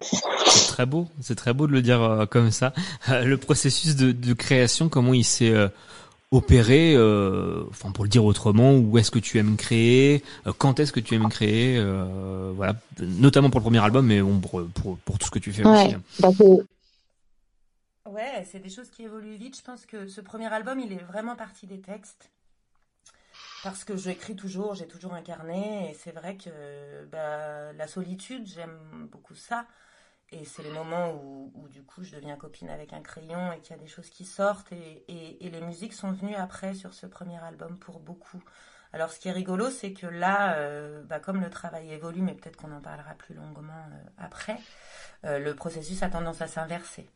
C'est 0.46 0.68
très 0.68 0.84
beau, 0.84 1.08
c'est 1.22 1.36
très 1.36 1.54
beau 1.54 1.66
de 1.66 1.72
le 1.72 1.80
dire 1.80 2.02
euh, 2.02 2.26
comme 2.26 2.50
ça. 2.50 2.74
Euh, 3.08 3.24
le 3.24 3.38
processus 3.38 3.96
de, 3.96 4.12
de, 4.12 4.32
création, 4.34 4.90
comment 4.90 5.14
il 5.14 5.24
s'est 5.24 5.54
opéré, 6.30 6.94
enfin 7.70 7.90
pour 7.92 8.04
le 8.04 8.10
dire 8.10 8.24
autrement, 8.24 8.76
où 8.76 8.98
est-ce 8.98 9.10
que 9.10 9.18
tu 9.18 9.38
aimes 9.38 9.56
créer, 9.56 10.22
quand 10.58 10.78
est-ce 10.78 10.92
que 10.92 11.00
tu 11.00 11.14
aimes 11.14 11.28
créer, 11.28 11.82
voilà, 12.54 12.74
notamment 13.00 13.50
pour 13.50 13.60
le 13.60 13.64
premier 13.64 13.82
album, 13.82 14.06
mais 14.06 14.20
bon, 14.20 14.38
pour, 14.38 14.66
pour, 14.68 14.98
pour 14.98 15.18
tout 15.18 15.26
ce 15.26 15.30
que 15.30 15.38
tu 15.38 15.52
fais 15.52 15.66
aussi. 15.66 15.94
Hein. 15.94 16.02
Bah, 16.20 16.30
Ouais, 18.10 18.44
c'est 18.50 18.58
des 18.58 18.70
choses 18.70 18.90
qui 18.90 19.04
évoluent 19.04 19.36
vite. 19.36 19.56
Je 19.56 19.62
pense 19.62 19.86
que 19.86 20.08
ce 20.08 20.20
premier 20.20 20.52
album, 20.52 20.80
il 20.80 20.92
est 20.92 21.04
vraiment 21.04 21.36
parti 21.36 21.66
des 21.66 21.80
textes. 21.80 22.28
Parce 23.62 23.84
que 23.84 23.96
j'écris 23.96 24.34
toujours, 24.34 24.74
j'ai 24.74 24.88
toujours 24.88 25.14
incarné. 25.14 25.90
Et 25.90 25.94
c'est 25.94 26.10
vrai 26.10 26.36
que 26.36 26.50
bah, 27.12 27.72
la 27.72 27.86
solitude, 27.86 28.46
j'aime 28.46 29.08
beaucoup 29.12 29.36
ça. 29.36 29.66
Et 30.32 30.44
c'est 30.44 30.62
les 30.62 30.70
moments 30.70 31.12
où, 31.12 31.66
du 31.68 31.82
coup 31.82 32.04
je 32.04 32.12
deviens 32.14 32.36
copine 32.36 32.70
avec 32.70 32.92
un 32.92 33.00
crayon 33.00 33.52
et 33.52 33.58
qu'il 33.60 33.76
y 33.76 33.78
a 33.78 33.82
des 33.82 33.88
choses 33.88 34.10
qui 34.10 34.24
sortent. 34.24 34.72
Et, 34.72 35.04
les 35.40 35.60
musiques 35.60 35.92
sont 35.92 36.12
venues 36.12 36.36
après 36.36 36.74
sur 36.74 36.94
ce 36.94 37.06
premier 37.06 37.38
album 37.42 37.78
pour 37.78 37.98
beaucoup. 37.98 38.42
Alors 38.92 39.10
ce 39.10 39.18
qui 39.18 39.28
est 39.28 39.32
rigolo, 39.32 39.70
c'est 39.70 39.92
que 39.92 40.06
là, 40.06 40.54
euh, 40.54 41.02
bah, 41.04 41.20
comme 41.20 41.40
le 41.40 41.50
travail 41.50 41.92
évolue, 41.92 42.22
mais 42.22 42.34
peut-être 42.34 42.56
qu'on 42.56 42.72
en 42.72 42.80
parlera 42.80 43.14
plus 43.14 43.34
longuement 43.34 43.72
euh, 43.72 44.08
après, 44.18 44.58
euh, 45.24 45.38
le 45.38 45.54
processus 45.54 46.02
a 46.02 46.08
tendance 46.08 46.42
à 46.42 46.46
s'inverser. 46.46 47.08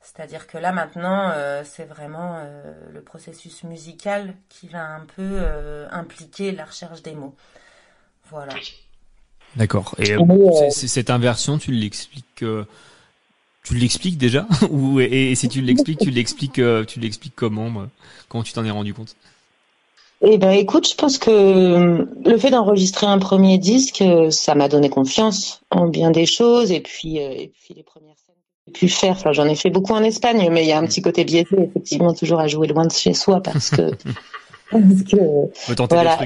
C'est-à-dire 0.00 0.46
que 0.46 0.58
là 0.58 0.70
maintenant, 0.70 1.32
c'est 1.64 1.86
vraiment 1.86 2.46
le 2.92 3.00
processus 3.00 3.64
musical 3.64 4.34
qui 4.50 4.68
va 4.68 4.86
un 4.86 5.06
peu 5.06 5.42
impliquer 5.90 6.52
la 6.52 6.66
recherche 6.66 7.00
des 7.00 7.14
mots. 7.14 7.34
Voilà. 8.24 8.52
D'accord. 9.56 9.94
Et 9.98 10.16
cette 10.70 11.10
inversion, 11.10 11.58
tu 11.58 11.72
l'expliques, 11.72 12.44
tu 13.64 13.74
l'expliques 13.74 14.18
déjà 14.18 14.46
ou 14.70 15.00
et, 15.00 15.34
si 15.34 15.48
tu 15.48 15.60
l'expliques, 15.60 16.00
tu 16.00 16.10
l'expliques, 16.10 16.60
tu 16.86 17.00
l'expliques 17.00 17.34
comment 17.36 17.86
Comment 18.28 18.44
tu 18.44 18.52
t'en 18.52 18.64
es 18.64 18.70
rendu 18.70 18.94
compte? 18.94 19.14
Eh 20.26 20.38
ben, 20.38 20.52
écoute, 20.52 20.88
je 20.88 20.94
pense 20.94 21.18
que 21.18 22.08
le 22.24 22.38
fait 22.38 22.50
d'enregistrer 22.50 23.06
un 23.06 23.18
premier 23.18 23.58
disque, 23.58 24.02
ça 24.30 24.54
m'a 24.54 24.68
donné 24.68 24.88
confiance 24.88 25.60
en 25.70 25.86
bien 25.86 26.10
des 26.10 26.26
choses 26.26 26.72
et 26.72 26.80
puis 26.80 27.18
et 27.18 27.52
puis 27.62 27.74
les 27.74 27.82
premières 27.82 28.14
pu 28.72 28.88
faire. 28.88 29.12
Enfin, 29.12 29.32
j'en 29.32 29.46
ai 29.46 29.54
fait 29.54 29.70
beaucoup 29.70 29.92
en 29.92 30.02
Espagne, 30.02 30.48
mais 30.50 30.64
il 30.64 30.68
y 30.68 30.72
a 30.72 30.78
un 30.78 30.86
petit 30.86 31.02
côté 31.02 31.24
biaisé, 31.24 31.56
effectivement, 31.58 32.14
toujours 32.14 32.40
à 32.40 32.48
jouer 32.48 32.66
loin 32.66 32.86
de 32.86 32.92
chez 32.92 33.14
soi 33.14 33.40
parce 33.40 33.70
que. 33.70 33.92
voilà. 35.90 36.18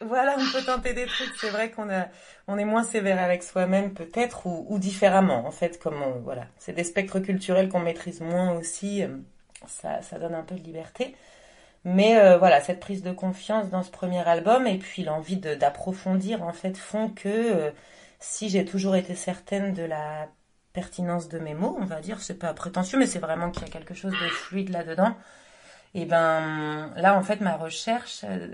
Voilà, 0.00 0.36
on 0.38 0.52
peut 0.52 0.64
tenter 0.64 0.92
des 0.94 1.06
trucs. 1.06 1.34
C'est 1.40 1.50
vrai 1.50 1.70
qu'on 1.70 1.90
a, 1.90 2.08
on 2.46 2.58
est 2.58 2.64
moins 2.64 2.84
sévère 2.84 3.20
avec 3.22 3.42
soi-même 3.42 3.92
peut-être 3.94 4.46
ou, 4.46 4.78
différemment. 4.78 5.46
En 5.46 5.50
fait, 5.50 5.78
comme 5.80 6.02
voilà, 6.24 6.46
c'est 6.58 6.72
des 6.72 6.84
spectres 6.84 7.18
culturels 7.20 7.68
qu'on 7.68 7.80
maîtrise 7.80 8.20
moins 8.20 8.52
aussi. 8.52 9.02
Euh, 9.02 9.08
ça, 9.66 10.02
ça 10.02 10.18
donne 10.18 10.34
un 10.34 10.44
peu 10.44 10.54
de 10.54 10.62
liberté. 10.62 11.16
Mais 11.84 12.18
euh, 12.18 12.38
voilà, 12.38 12.60
cette 12.60 12.80
prise 12.80 13.02
de 13.02 13.12
confiance 13.12 13.70
dans 13.70 13.82
ce 13.82 13.90
premier 13.90 14.26
album 14.26 14.66
et 14.66 14.78
puis 14.78 15.04
l'envie 15.04 15.36
d'approfondir 15.36 16.42
en 16.42 16.52
fait 16.52 16.76
font 16.76 17.08
que 17.08 17.28
euh, 17.28 17.70
si 18.20 18.48
j'ai 18.48 18.64
toujours 18.64 18.96
été 18.96 19.14
certaine 19.14 19.72
de 19.72 19.84
la 19.84 20.28
pertinence 20.72 21.28
de 21.28 21.38
mes 21.38 21.54
mots, 21.54 21.76
on 21.80 21.84
va 21.84 22.00
dire. 22.00 22.20
C'est 22.20 22.38
pas 22.38 22.52
prétentieux, 22.54 22.98
mais 22.98 23.06
c'est 23.06 23.18
vraiment 23.18 23.50
qu'il 23.50 23.62
y 23.62 23.66
a 23.66 23.70
quelque 23.70 23.94
chose 23.94 24.12
de 24.12 24.28
fluide 24.28 24.70
là-dedans. 24.70 25.16
Et 25.94 26.04
ben 26.04 26.92
là, 26.96 27.16
en 27.16 27.22
fait, 27.22 27.40
ma 27.40 27.56
recherche, 27.56 28.24
euh, 28.24 28.48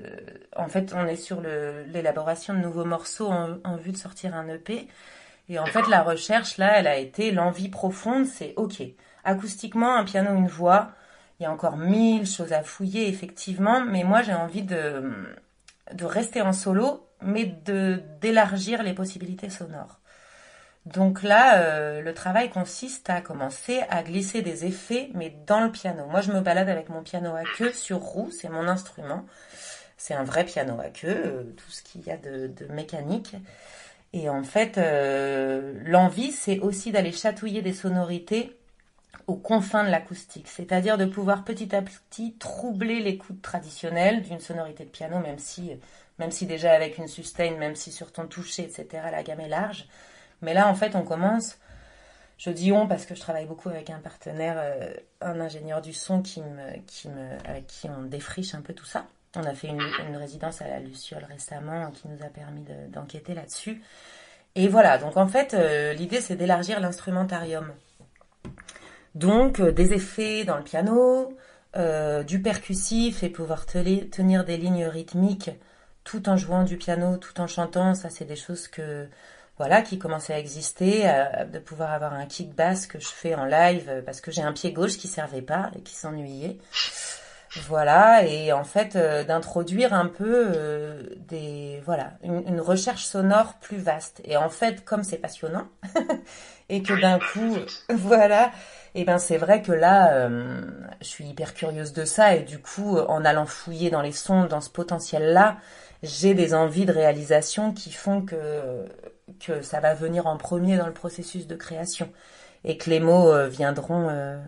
en 0.57 0.69
fait, 0.69 0.95
on 0.95 1.07
est 1.07 1.17
sur 1.17 1.41
l'élaboration 1.41 2.55
de 2.55 2.61
nouveaux 2.61 2.85
morceaux 2.85 3.31
en, 3.31 3.76
vue 3.76 3.93
de 3.93 3.97
sortir 3.97 4.35
un 4.35 4.49
EP. 4.49 4.88
Et 5.49 5.59
en 5.59 5.67
fait, 5.67 5.88
la 5.88 6.03
recherche, 6.03 6.59
là, 6.59 6.79
elle 6.79 6.87
a 6.87 6.97
été 6.97 7.33
l'envie 7.33 7.69
profonde, 7.69 8.26
c'est 8.26 8.55
OK. 8.57 8.83
Acoustiquement, 9.25 9.97
un 9.97 10.05
piano, 10.05 10.35
une 10.35 10.47
voix, 10.47 10.93
il 11.38 11.43
y 11.43 11.47
a 11.47 11.53
encore 11.53 11.76
mille 11.76 12.26
choses 12.26 12.53
à 12.53 12.62
fouiller, 12.62 13.09
effectivement, 13.09 13.85
mais 13.85 14.05
moi, 14.05 14.23
j'ai 14.23 14.35
envie 14.35 14.62
de, 14.62 15.12
de 15.93 16.05
rester 16.05 16.41
en 16.41 16.53
solo, 16.53 17.07
mais 17.21 17.45
de 17.45 18.03
d'élargir 18.21 18.83
les 18.83 18.95
possibilités 18.95 19.50
sonores. 19.50 20.00
Donc 20.87 21.23
là, 21.23 21.61
euh, 21.61 22.03
le 22.03 22.12
travail 22.12 22.50
consiste 22.50 23.09
à 23.09 23.23
commencer 23.23 23.83
à 23.88 24.03
glisser 24.03 24.43
des 24.43 24.67
effets, 24.67 25.11
mais 25.14 25.35
dans 25.47 25.61
le 25.61 25.73
piano. 25.73 26.07
Moi, 26.07 26.21
je 26.21 26.31
me 26.31 26.41
balade 26.41 26.69
avec 26.69 26.91
mon 26.91 27.03
piano 27.03 27.35
à 27.35 27.43
queue 27.57 27.73
sur 27.73 28.00
roue, 28.00 28.31
c'est 28.31 28.50
mon 28.50 28.69
instrument. 28.69 29.25
C'est 29.97 30.12
un 30.14 30.25
vrai 30.25 30.45
piano 30.45 30.79
à 30.81 30.91
queue, 30.91 31.09
euh, 31.09 31.43
tout 31.57 31.71
ce 31.71 31.83
qu'il 31.83 32.03
y 32.03 32.11
a 32.11 32.19
de, 32.19 32.50
mécanique. 32.71 33.35
Et 34.12 34.29
en 34.29 34.43
fait, 34.45 34.76
euh, 34.76 35.73
l'envie, 35.87 36.33
c'est 36.33 36.61
aussi 36.61 36.93
d'aller 36.93 37.12
chatouiller 37.12 37.62
des 37.62 37.73
sonorités 37.73 38.55
aux 39.26 39.37
confins 39.37 39.85
de 39.85 39.91
l'acoustique, 39.91 40.49
c'est-à-dire 40.49 40.99
de 40.99 41.07
pouvoir 41.07 41.45
petit 41.45 41.75
à 41.75 41.81
petit 41.81 42.35
troubler 42.35 43.00
l'écoute 43.00 43.41
traditionnelle 43.41 44.21
d'une 44.23 44.38
sonorité 44.38 44.85
de 44.85 44.91
piano, 44.91 45.19
même 45.19 45.38
si, 45.38 45.73
même 46.19 46.31
si 46.31 46.45
déjà 46.45 46.73
avec 46.73 46.99
une 46.99 47.09
sustain, 47.09 47.53
même 47.53 47.75
si 47.75 47.91
sur 47.91 48.12
ton 48.12 48.26
toucher, 48.26 48.64
etc., 48.64 49.05
la 49.11 49.23
gamme 49.23 49.41
est 49.41 49.49
large 49.49 49.87
mais 50.45 50.55
là, 50.55 50.69
en 50.69 50.75
fait, 50.75 50.95
on 50.95 51.03
commence. 51.03 51.59
Je 52.39 52.51
dis 52.51 52.73
on 52.73 52.87
parce 52.87 53.07
que 53.07 53.15
je 53.15 53.21
travaille 53.21 53.47
beaucoup 53.47 53.69
avec 53.69 53.91
un 53.91 53.99
partenaire, 53.99 54.57
euh, 54.59 54.93
un 55.21 55.41
ingénieur 55.41 55.81
du 55.81 55.93
son 55.93 56.21
qui 56.21 56.43
me, 56.43 56.79
qui 56.87 57.09
me, 57.09 57.49
avec 57.49 57.67
qui 57.67 57.89
on 57.89 58.03
défriche 58.03 58.55
un 58.55 58.61
peu 58.61 58.75
tout 58.75 58.85
ça. 58.85 59.07
On 59.37 59.45
a 59.45 59.55
fait 59.55 59.69
une, 59.69 60.17
résidence 60.17 60.63
à 60.63 60.69
la 60.69 60.79
Luciole 60.79 61.25
récemment 61.25 61.91
qui 61.91 62.09
nous 62.09 62.25
a 62.25 62.29
permis 62.29 62.65
d'enquêter 62.89 63.35
là-dessus. 63.35 63.83
Et 64.55 64.69
voilà, 64.69 64.99
donc 64.99 65.17
en 65.17 65.27
fait, 65.27 65.55
euh, 65.55 65.93
l'idée 65.93 66.21
c'est 66.21 66.37
d'élargir 66.37 66.79
l'instrumentarium. 66.79 67.73
Donc 69.15 69.59
euh, 69.59 69.73
des 69.73 69.93
effets 69.93 70.45
dans 70.45 70.57
le 70.57 70.65
piano, 70.65 71.37
du 72.29 72.41
percussif 72.41 73.25
et 73.25 73.31
pouvoir 73.31 73.67
tenir 73.67 74.45
des 74.45 74.57
lignes 74.57 74.87
rythmiques 74.87 75.51
tout 76.05 76.29
en 76.29 76.37
jouant 76.37 76.63
du 76.63 76.77
piano, 76.77 77.17
tout 77.17 77.41
en 77.41 77.49
chantant, 77.49 77.95
ça 77.95 78.11
c'est 78.11 78.27
des 78.27 78.37
choses 78.37 78.69
que 78.69 79.09
voilà, 79.56 79.82
qui 79.82 79.99
commençait 79.99 80.34
à 80.34 80.38
exister, 80.38 81.02
euh, 81.04 81.44
de 81.44 81.58
pouvoir 81.58 81.92
avoir 81.92 82.12
un 82.12 82.26
kick 82.26 82.54
bass 82.54 82.87
que 82.87 82.99
je 82.99 83.06
fais 83.06 83.34
en 83.34 83.44
live 83.44 83.88
euh, 83.88 84.02
parce 84.02 84.20
que 84.20 84.32
j'ai 84.32 84.42
un 84.42 84.52
pied 84.52 84.73
gauche 84.73 84.96
qui 84.96 85.06
servait 85.06 85.42
pas 85.42 85.70
et 85.76 85.80
qui 85.82 85.94
s'ennuyait. 85.94 86.58
Voilà, 87.68 88.25
et 88.26 88.52
en 88.52 88.64
fait 88.64 88.96
euh, 88.96 89.23
d'introduire 89.23 89.94
un 89.94 90.06
peu 90.06 91.14
des 91.28 91.80
voilà 91.87 92.14
une, 92.25 92.61
recherche 92.61 93.04
sonore 93.04 93.54
plus 93.61 93.76
vaste. 93.76 94.20
Et 94.25 94.37
en 94.37 94.49
fait, 94.49 94.84
comme 94.84 95.04
c'est 95.04 95.18
passionnant 95.18 95.68
et 96.68 96.82
que 96.82 97.00
d'un 97.00 97.20
coup, 97.20 97.56
voilà, 97.90 98.46
et 98.96 99.02
eh 99.02 99.04
ben 99.04 99.18
c'est 99.18 99.37
vrai 99.37 99.62
que 99.62 99.70
là, 99.70 100.28
je 101.00 101.06
suis 101.06 101.26
hyper 101.26 101.54
curieuse 101.54 101.92
de 101.92 102.04
ça 102.04 102.34
et 102.34 102.42
du 102.42 102.58
coup, 102.58 102.99
en 102.99 103.25
allant 103.25 103.46
fouiller 103.46 103.90
dans 103.90 104.02
les 104.02 104.12
sons, 104.12 104.46
dans 104.46 104.61
ce 104.61 104.70
potentiel 104.70 105.32
là, 105.32 105.58
j'ai 106.02 106.34
des 106.34 106.54
envies 106.54 106.87
de 106.87 106.92
réalisation 106.92 107.73
qui 107.73 107.92
font 107.92 108.23
que 108.23 108.84
que 109.40 109.62
ça 109.62 109.81
va 109.81 109.95
venir 109.95 110.26
en 110.26 110.37
premier 110.37 110.76
dans 110.76 110.87
le 110.87 110.93
processus 110.93 111.47
de 111.47 111.57
création 111.57 112.11
et 112.64 112.76
que 112.76 112.90
les 112.90 113.00
mots 113.00 113.33
euh, 113.33 113.49
viendront 113.49 114.09
euh, 114.09 114.38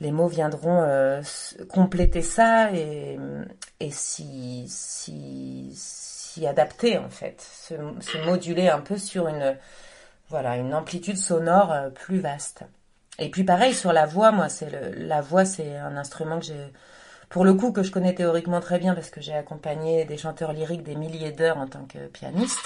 les 0.00 0.12
mots 0.12 0.28
viendront 0.28 0.82
euh, 0.82 1.20
compléter 1.68 2.22
ça 2.22 2.72
et, 2.72 3.18
et 3.80 3.90
s'y 3.90 4.64
si, 4.68 5.70
si 5.74 6.46
adapter 6.46 6.96
en 6.98 7.10
fait. 7.10 7.40
Se, 7.40 7.74
se, 8.00 8.18
moduler 8.24 8.68
un 8.68 8.80
peu 8.80 8.96
sur 8.96 9.28
une 9.28 9.56
voilà 10.28 10.56
une 10.56 10.74
amplitude 10.74 11.16
sonore 11.16 11.74
plus 11.94 12.20
vaste. 12.20 12.62
Et 13.18 13.30
puis 13.30 13.44
pareil 13.44 13.74
sur 13.74 13.92
la 13.92 14.06
voix 14.06 14.32
moi 14.32 14.48
c'est 14.48 14.70
la 14.96 15.20
voix 15.20 15.44
c'est 15.44 15.76
un 15.76 15.96
instrument 15.96 16.38
que 16.38 16.46
j'ai 16.46 16.72
pour 17.28 17.44
le 17.44 17.54
coup 17.54 17.70
que 17.72 17.82
je 17.82 17.92
connais 17.92 18.14
théoriquement 18.14 18.60
très 18.60 18.78
bien 18.78 18.94
parce 18.94 19.10
que 19.10 19.20
j'ai 19.20 19.34
accompagné 19.34 20.04
des 20.04 20.16
chanteurs 20.16 20.52
lyriques 20.52 20.82
des 20.82 20.96
milliers 20.96 21.32
d'heures 21.32 21.58
en 21.58 21.66
tant 21.66 21.84
que 21.84 22.06
pianiste 22.08 22.58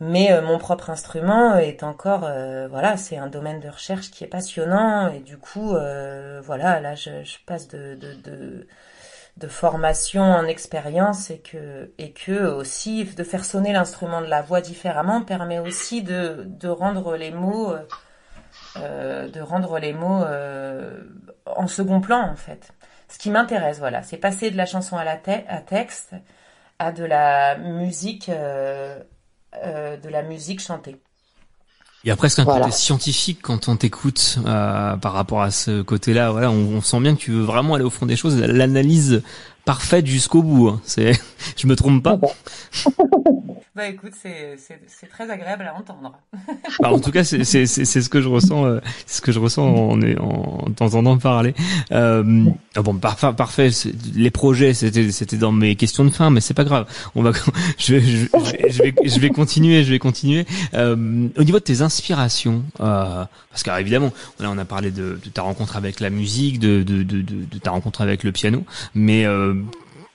mais 0.00 0.32
euh, 0.32 0.42
mon 0.42 0.58
propre 0.58 0.90
instrument 0.90 1.56
est 1.56 1.82
encore, 1.82 2.24
euh, 2.24 2.68
voilà, 2.68 2.96
c'est 2.96 3.16
un 3.16 3.26
domaine 3.26 3.58
de 3.60 3.68
recherche 3.68 4.10
qui 4.10 4.22
est 4.24 4.28
passionnant 4.28 5.08
et 5.12 5.18
du 5.20 5.38
coup, 5.38 5.74
euh, 5.74 6.40
voilà, 6.44 6.80
là, 6.80 6.94
je, 6.94 7.10
passe 7.46 7.66
de, 7.68 7.96
de, 7.96 8.66
de, 9.36 9.48
formation 9.48 10.22
en 10.22 10.44
expérience 10.44 11.30
et 11.30 11.40
que 11.40 11.92
et 11.98 12.12
que 12.12 12.46
aussi 12.46 13.04
de 13.04 13.24
faire 13.24 13.44
sonner 13.44 13.72
l'instrument 13.72 14.20
de 14.20 14.26
la 14.26 14.42
voix 14.42 14.60
différemment 14.60 15.22
permet 15.22 15.58
aussi 15.58 16.02
de, 16.02 16.44
de 16.46 16.68
rendre 16.68 17.16
les 17.16 17.30
mots 17.30 17.74
de 18.76 19.40
rendre 19.40 19.78
les 19.78 19.92
mots 19.92 20.24
en 21.46 21.66
second 21.66 22.00
plan 22.00 22.20
en 22.20 22.36
fait. 22.36 22.72
Ce 23.08 23.18
qui 23.18 23.30
m'intéresse, 23.30 23.78
voilà, 23.78 24.02
c'est 24.02 24.18
passer 24.18 24.50
de 24.50 24.56
la 24.56 24.66
chanson 24.66 24.96
à 24.96 25.04
la 25.04 25.18
à 25.48 25.60
texte 25.60 26.14
à 26.78 26.92
de 26.92 27.04
la 27.04 27.56
musique 27.56 28.30
euh, 29.54 29.96
de 29.96 30.08
la 30.08 30.22
musique 30.22 30.60
chantée. 30.60 30.96
Il 32.04 32.08
y 32.08 32.10
a 32.10 32.16
presque 32.16 32.38
un 32.38 32.44
côté 32.44 32.70
scientifique 32.70 33.40
quand 33.42 33.68
on 33.68 33.76
t'écoute 33.76 34.38
par 34.44 35.12
rapport 35.12 35.42
à 35.42 35.50
ce 35.50 35.82
côté-là. 35.82 36.30
Voilà, 36.30 36.50
on, 36.50 36.76
on, 36.76 36.80
sent 36.80 37.00
bien 37.00 37.16
que 37.16 37.20
tu 37.20 37.32
veux 37.32 37.42
vraiment 37.42 37.74
aller 37.74 37.84
au 37.84 37.90
fond 37.90 38.06
des 38.06 38.14
choses. 38.14 38.38
L'analyse 38.40 39.22
parfaite 39.64 40.06
jusqu'au 40.06 40.42
bout. 40.42 40.68
Hein. 40.68 40.80
C'est, 40.84 41.12
je 41.56 41.66
me 41.66 41.76
trompe 41.76 42.02
pas. 42.02 42.18
bah 43.78 43.86
écoute, 43.86 44.12
c'est, 44.20 44.58
très 45.08 45.30
agréable 45.30 45.62
à 45.62 45.78
entendre. 45.78 46.18
bah, 46.80 46.92
en 46.92 46.98
tout 46.98 47.12
cas, 47.12 47.22
c'est, 47.22 47.44
ce 47.44 48.08
que 48.08 48.20
je 48.20 48.28
ressens, 48.28 48.66
euh, 48.66 48.80
ce 49.06 49.20
que 49.20 49.30
je 49.30 49.38
ressens 49.38 49.62
en, 49.62 50.02
en, 50.02 50.64
en 50.66 50.70
t'entendant 50.72 51.16
parler. 51.16 51.54
Euh, 51.92 52.44
bon, 52.74 52.94
parfait, 52.96 53.32
parfait. 53.36 53.70
Les 54.16 54.32
projets, 54.32 54.74
c'était, 54.74 55.12
c'était 55.12 55.36
dans 55.36 55.52
mes 55.52 55.76
questions 55.76 56.04
de 56.04 56.10
fin, 56.10 56.30
mais 56.30 56.40
c'est 56.40 56.54
pas 56.54 56.64
grave. 56.64 56.86
On 57.14 57.22
va, 57.22 57.30
je, 57.78 58.00
je, 58.00 58.26
je, 58.68 58.82
vais, 58.82 58.94
je 59.04 59.20
vais 59.20 59.30
continuer, 59.30 59.84
je 59.84 59.92
vais 59.92 60.00
continuer. 60.00 60.44
Euh, 60.74 61.28
au 61.36 61.44
niveau 61.44 61.60
de 61.60 61.64
tes 61.64 61.80
inspirations, 61.80 62.64
euh, 62.80 63.24
parce 63.50 63.62
qu'évidemment, 63.62 64.12
là, 64.40 64.50
on 64.50 64.58
a 64.58 64.64
parlé 64.64 64.90
de, 64.90 65.20
de, 65.24 65.30
ta 65.30 65.42
rencontre 65.42 65.76
avec 65.76 66.00
la 66.00 66.10
musique, 66.10 66.58
de, 66.58 66.82
de, 66.82 67.04
de, 67.04 67.22
de 67.22 67.58
ta 67.58 67.70
rencontre 67.70 68.00
avec 68.00 68.24
le 68.24 68.32
piano, 68.32 68.64
mais 68.96 69.24
euh, 69.24 69.54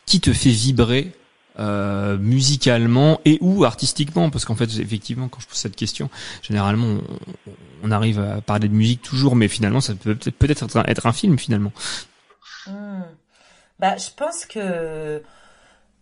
qui 0.05 0.19
te 0.19 0.33
fait 0.33 0.49
vibrer 0.49 1.13
euh, 1.59 2.17
musicalement 2.17 3.21
et 3.25 3.37
ou 3.41 3.63
artistiquement 3.63 4.29
parce 4.31 4.43
qu'en 4.43 4.55
fait 4.55 4.69
effectivement 4.79 5.27
quand 5.27 5.39
je 5.39 5.47
pose 5.47 5.57
cette 5.57 5.75
question 5.75 6.09
généralement 6.41 6.97
on, 7.83 7.91
arrive 7.91 8.19
à 8.19 8.41
parler 8.41 8.67
de 8.69 8.73
musique 8.73 9.03
toujours 9.03 9.35
mais 9.35 9.47
finalement 9.47 9.79
ça 9.79 9.93
peut 9.93 10.15
peut-être 10.15 10.63
être, 10.87 11.05
un 11.05 11.13
film 11.13 11.37
finalement 11.37 11.71
hmm. 12.65 13.03
bah 13.79 13.97
je 13.97 14.09
pense 14.15 14.45
que 14.45 15.21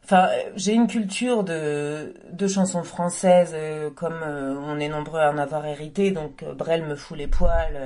Enfin, 0.03 0.29
j'ai 0.55 0.73
une 0.73 0.87
culture 0.87 1.43
de, 1.43 2.15
de 2.33 2.47
chansons 2.47 2.83
françaises, 2.83 3.51
euh, 3.53 3.91
comme 3.91 4.19
euh, 4.23 4.55
on 4.65 4.79
est 4.79 4.89
nombreux 4.89 5.19
à 5.19 5.31
en 5.31 5.37
avoir 5.37 5.65
hérité, 5.65 6.11
donc 6.11 6.43
euh, 6.43 6.53
Brel 6.53 6.83
me 6.83 6.95
fout 6.95 7.17
les 7.17 7.27
poils, 7.27 7.79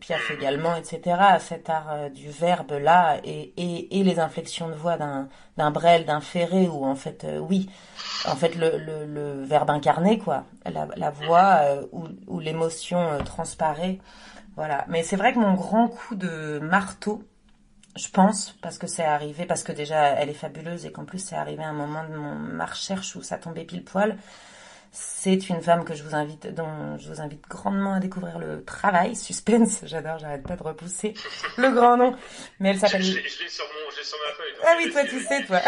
Piaf 0.00 0.30
également, 0.32 0.74
etc. 0.76 1.16
Cet 1.38 1.70
art 1.70 2.10
du 2.10 2.28
verbe 2.28 2.72
là 2.72 3.18
et, 3.24 3.52
et, 3.56 4.00
et 4.00 4.02
les 4.02 4.18
inflexions 4.18 4.68
de 4.68 4.74
voix 4.74 4.96
d'un 4.96 5.28
d'un 5.56 5.70
Brel, 5.70 6.06
d'un 6.06 6.20
Ferré, 6.20 6.68
où 6.68 6.84
en 6.84 6.94
fait, 6.94 7.26
oui, 7.40 7.70
en 8.26 8.34
fait 8.34 8.56
le, 8.56 8.78
le, 8.78 9.04
le, 9.06 9.44
verbe 9.44 9.70
incarné, 9.70 10.18
quoi, 10.18 10.44
la, 10.64 10.88
la 10.96 11.10
voix 11.10 11.60
où, 11.92 12.04
où 12.26 12.40
l'émotion 12.40 13.18
transparaît, 13.24 13.98
voilà. 14.56 14.84
Mais 14.88 15.02
c'est 15.02 15.16
vrai 15.16 15.32
que 15.32 15.38
mon 15.38 15.54
grand 15.54 15.88
coup 15.88 16.14
de 16.14 16.58
marteau, 16.60 17.22
je 17.96 18.08
pense, 18.08 18.54
parce 18.62 18.78
que 18.78 18.86
c'est 18.86 19.04
arrivé, 19.04 19.46
parce 19.46 19.62
que 19.62 19.72
déjà 19.72 20.10
elle 20.10 20.28
est 20.28 20.34
fabuleuse 20.34 20.86
et 20.86 20.92
qu'en 20.92 21.04
plus 21.04 21.18
c'est 21.18 21.36
arrivé 21.36 21.62
à 21.62 21.68
un 21.68 21.72
moment 21.72 22.04
de 22.04 22.14
mon, 22.14 22.34
ma 22.34 22.66
recherche 22.66 23.16
où 23.16 23.22
ça 23.22 23.38
tombait 23.38 23.64
pile 23.64 23.84
poil. 23.84 24.16
C'est 24.92 25.48
une 25.48 25.60
femme 25.62 25.84
que 25.84 25.94
je 25.94 26.02
vous 26.02 26.16
invite, 26.16 26.48
dont 26.48 26.98
je 26.98 27.08
vous 27.08 27.20
invite 27.20 27.46
grandement 27.48 27.94
à 27.94 28.00
découvrir 28.00 28.40
le 28.40 28.64
travail, 28.64 29.14
suspense. 29.14 29.80
J'adore, 29.84 30.18
j'arrête 30.18 30.42
pas 30.42 30.56
de 30.56 30.62
repousser 30.64 31.14
le 31.58 31.70
grand 31.70 31.96
nom. 31.96 32.16
Mais 32.58 32.70
elle 32.70 32.78
s'appelle. 32.78 33.02
Je, 33.02 33.16
l'ai 33.16 33.28
sur, 33.28 33.64
sur 34.02 34.18
ma 34.18 34.34
feuille. 34.34 34.54
Ah 34.64 34.74
oui, 34.78 34.90
toi 34.90 35.04
tu 35.04 35.20
sais, 35.20 35.44
toi. 35.44 35.60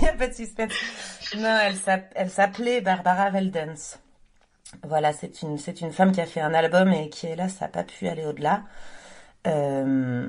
Il 0.00 0.02
y 0.04 0.08
a 0.08 0.12
pas 0.12 0.28
de 0.28 0.34
suspense. 0.34 0.72
Non, 1.36 1.58
elle 2.14 2.30
s'appelait 2.30 2.80
Barbara 2.80 3.30
Veldens. 3.30 3.98
Voilà, 4.84 5.12
c'est 5.12 5.42
une, 5.42 5.58
c'est 5.58 5.80
une 5.80 5.92
femme 5.92 6.12
qui 6.12 6.20
a 6.20 6.26
fait 6.26 6.40
un 6.40 6.54
album 6.54 6.92
et 6.92 7.08
qui, 7.10 7.26
ça 7.26 7.64
n'a 7.64 7.68
pas 7.68 7.82
pu 7.82 8.06
aller 8.06 8.24
au-delà. 8.24 8.62
Euh, 9.46 10.28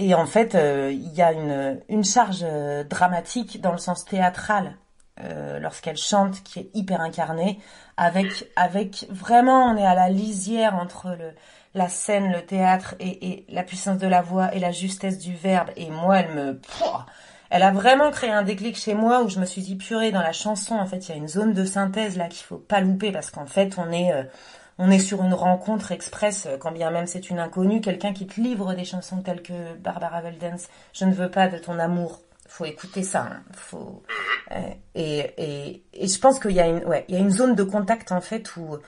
et 0.00 0.14
en 0.14 0.24
fait, 0.24 0.54
euh, 0.54 0.90
il 0.90 1.12
y 1.12 1.20
a 1.20 1.32
une, 1.32 2.04
charge 2.04 2.40
euh, 2.42 2.84
dramatique 2.84 3.60
dans 3.60 3.72
le 3.72 3.78
sens 3.78 4.06
théâtral 4.06 4.76
euh, 5.22 5.58
lorsqu'elle 5.58 5.98
chante 5.98 6.42
qui 6.42 6.60
est 6.60 6.70
hyper 6.72 7.02
incarnée, 7.02 7.60
avec, 7.98 8.50
avec 8.56 9.06
vraiment, 9.10 9.66
on 9.66 9.76
est 9.76 9.84
à 9.84 9.94
la 9.94 10.08
lisière 10.08 10.74
entre 10.74 11.18
la 11.74 11.90
scène, 11.90 12.32
le 12.32 12.40
théâtre 12.40 12.94
et, 12.98 13.28
et 13.30 13.46
la 13.50 13.62
puissance 13.62 13.98
de 13.98 14.06
la 14.06 14.22
voix 14.22 14.54
et 14.54 14.58
la 14.58 14.72
justesse 14.72 15.18
du 15.18 15.34
verbe. 15.34 15.68
Et 15.76 15.90
moi, 15.90 16.20
elle 16.20 16.34
me... 16.34 16.60
elle 17.50 17.62
a 17.62 17.70
vraiment 17.70 18.10
créé 18.10 18.30
un 18.30 18.42
déclic 18.42 18.76
chez 18.76 18.94
moi 18.94 19.22
où 19.22 19.28
je 19.28 19.38
me 19.38 19.44
suis 19.44 19.60
dit, 19.60 19.76
purée, 19.76 20.12
dans 20.12 20.22
la 20.22 20.32
chanson, 20.32 20.76
en 20.76 20.86
fait, 20.86 21.08
il 21.08 21.10
y 21.10 21.12
a 21.12 21.18
une 21.18 21.28
zone 21.28 21.52
de 21.52 21.66
synthèse 21.66 22.16
là 22.16 22.28
qu'il 22.28 22.46
faut 22.46 22.56
pas 22.56 22.80
louper 22.80 23.12
parce 23.12 23.30
qu'en 23.30 23.46
fait, 23.46 23.76
on 23.76 23.92
est 23.92 24.14
on 24.80 24.90
est 24.90 24.98
sur 24.98 25.22
une 25.22 25.34
rencontre 25.34 25.92
express, 25.92 26.46
euh, 26.46 26.56
quand 26.56 26.72
bien 26.72 26.90
même 26.90 27.06
c'est 27.06 27.28
une 27.28 27.38
inconnue, 27.38 27.82
quelqu'un 27.82 28.14
qui 28.14 28.26
te 28.26 28.40
livre 28.40 28.74
des 28.74 28.84
chansons 28.84 29.20
telles 29.20 29.42
que 29.42 29.74
Barbara 29.78 30.22
Veldens, 30.22 30.68
Je 30.94 31.04
ne 31.04 31.12
veux 31.12 31.30
pas 31.30 31.48
de 31.48 31.58
ton 31.58 31.78
amour. 31.78 32.20
Faut 32.48 32.64
écouter 32.64 33.02
ça. 33.02 33.28
Hein. 33.30 33.42
Faut 33.52 34.02
euh, 34.52 34.56
et, 34.94 35.18
et, 35.36 35.82
et 35.92 36.08
je 36.08 36.18
pense 36.18 36.40
qu'il 36.40 36.52
y 36.52 36.60
a 36.60 36.66
une 36.66 36.84
ouais 36.84 37.04
y 37.08 37.14
a 37.14 37.18
une 37.18 37.30
zone 37.30 37.54
de 37.54 37.62
contact 37.62 38.10
en 38.10 38.20
fait 38.20 38.56
où 38.56 38.78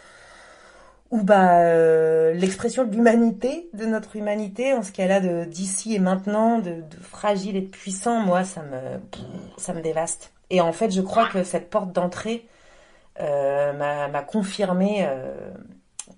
où 1.11 1.22
bah 1.22 1.61
euh, 1.61 2.33
l'expression 2.33 2.85
de 2.85 2.92
l'humanité, 2.92 3.68
de 3.74 3.85
notre 3.85 4.16
humanité, 4.16 4.72
en 4.72 4.83
ce 4.83 4.90
qu'elle 4.92 5.12
a 5.12 5.20
de 5.20 5.44
d'ici 5.44 5.94
et 5.94 5.98
maintenant, 5.98 6.59
de, 6.59 6.83
fragile 7.02 7.55
et 7.55 7.61
de 7.61 7.68
puissant, 7.68 8.20
moi 8.20 8.44
ça 8.44 8.62
me 8.62 8.81
ça 9.59 9.74
me 9.74 9.83
dévaste. 9.83 10.33
Et 10.48 10.61
en 10.62 10.72
fait, 10.72 10.90
je 10.90 11.02
crois 11.02 11.28
que 11.28 11.44
cette 11.44 11.68
porte 11.70 11.92
d'entrée 11.92 12.46
m'a 13.18 14.22
confirmé 14.22 15.07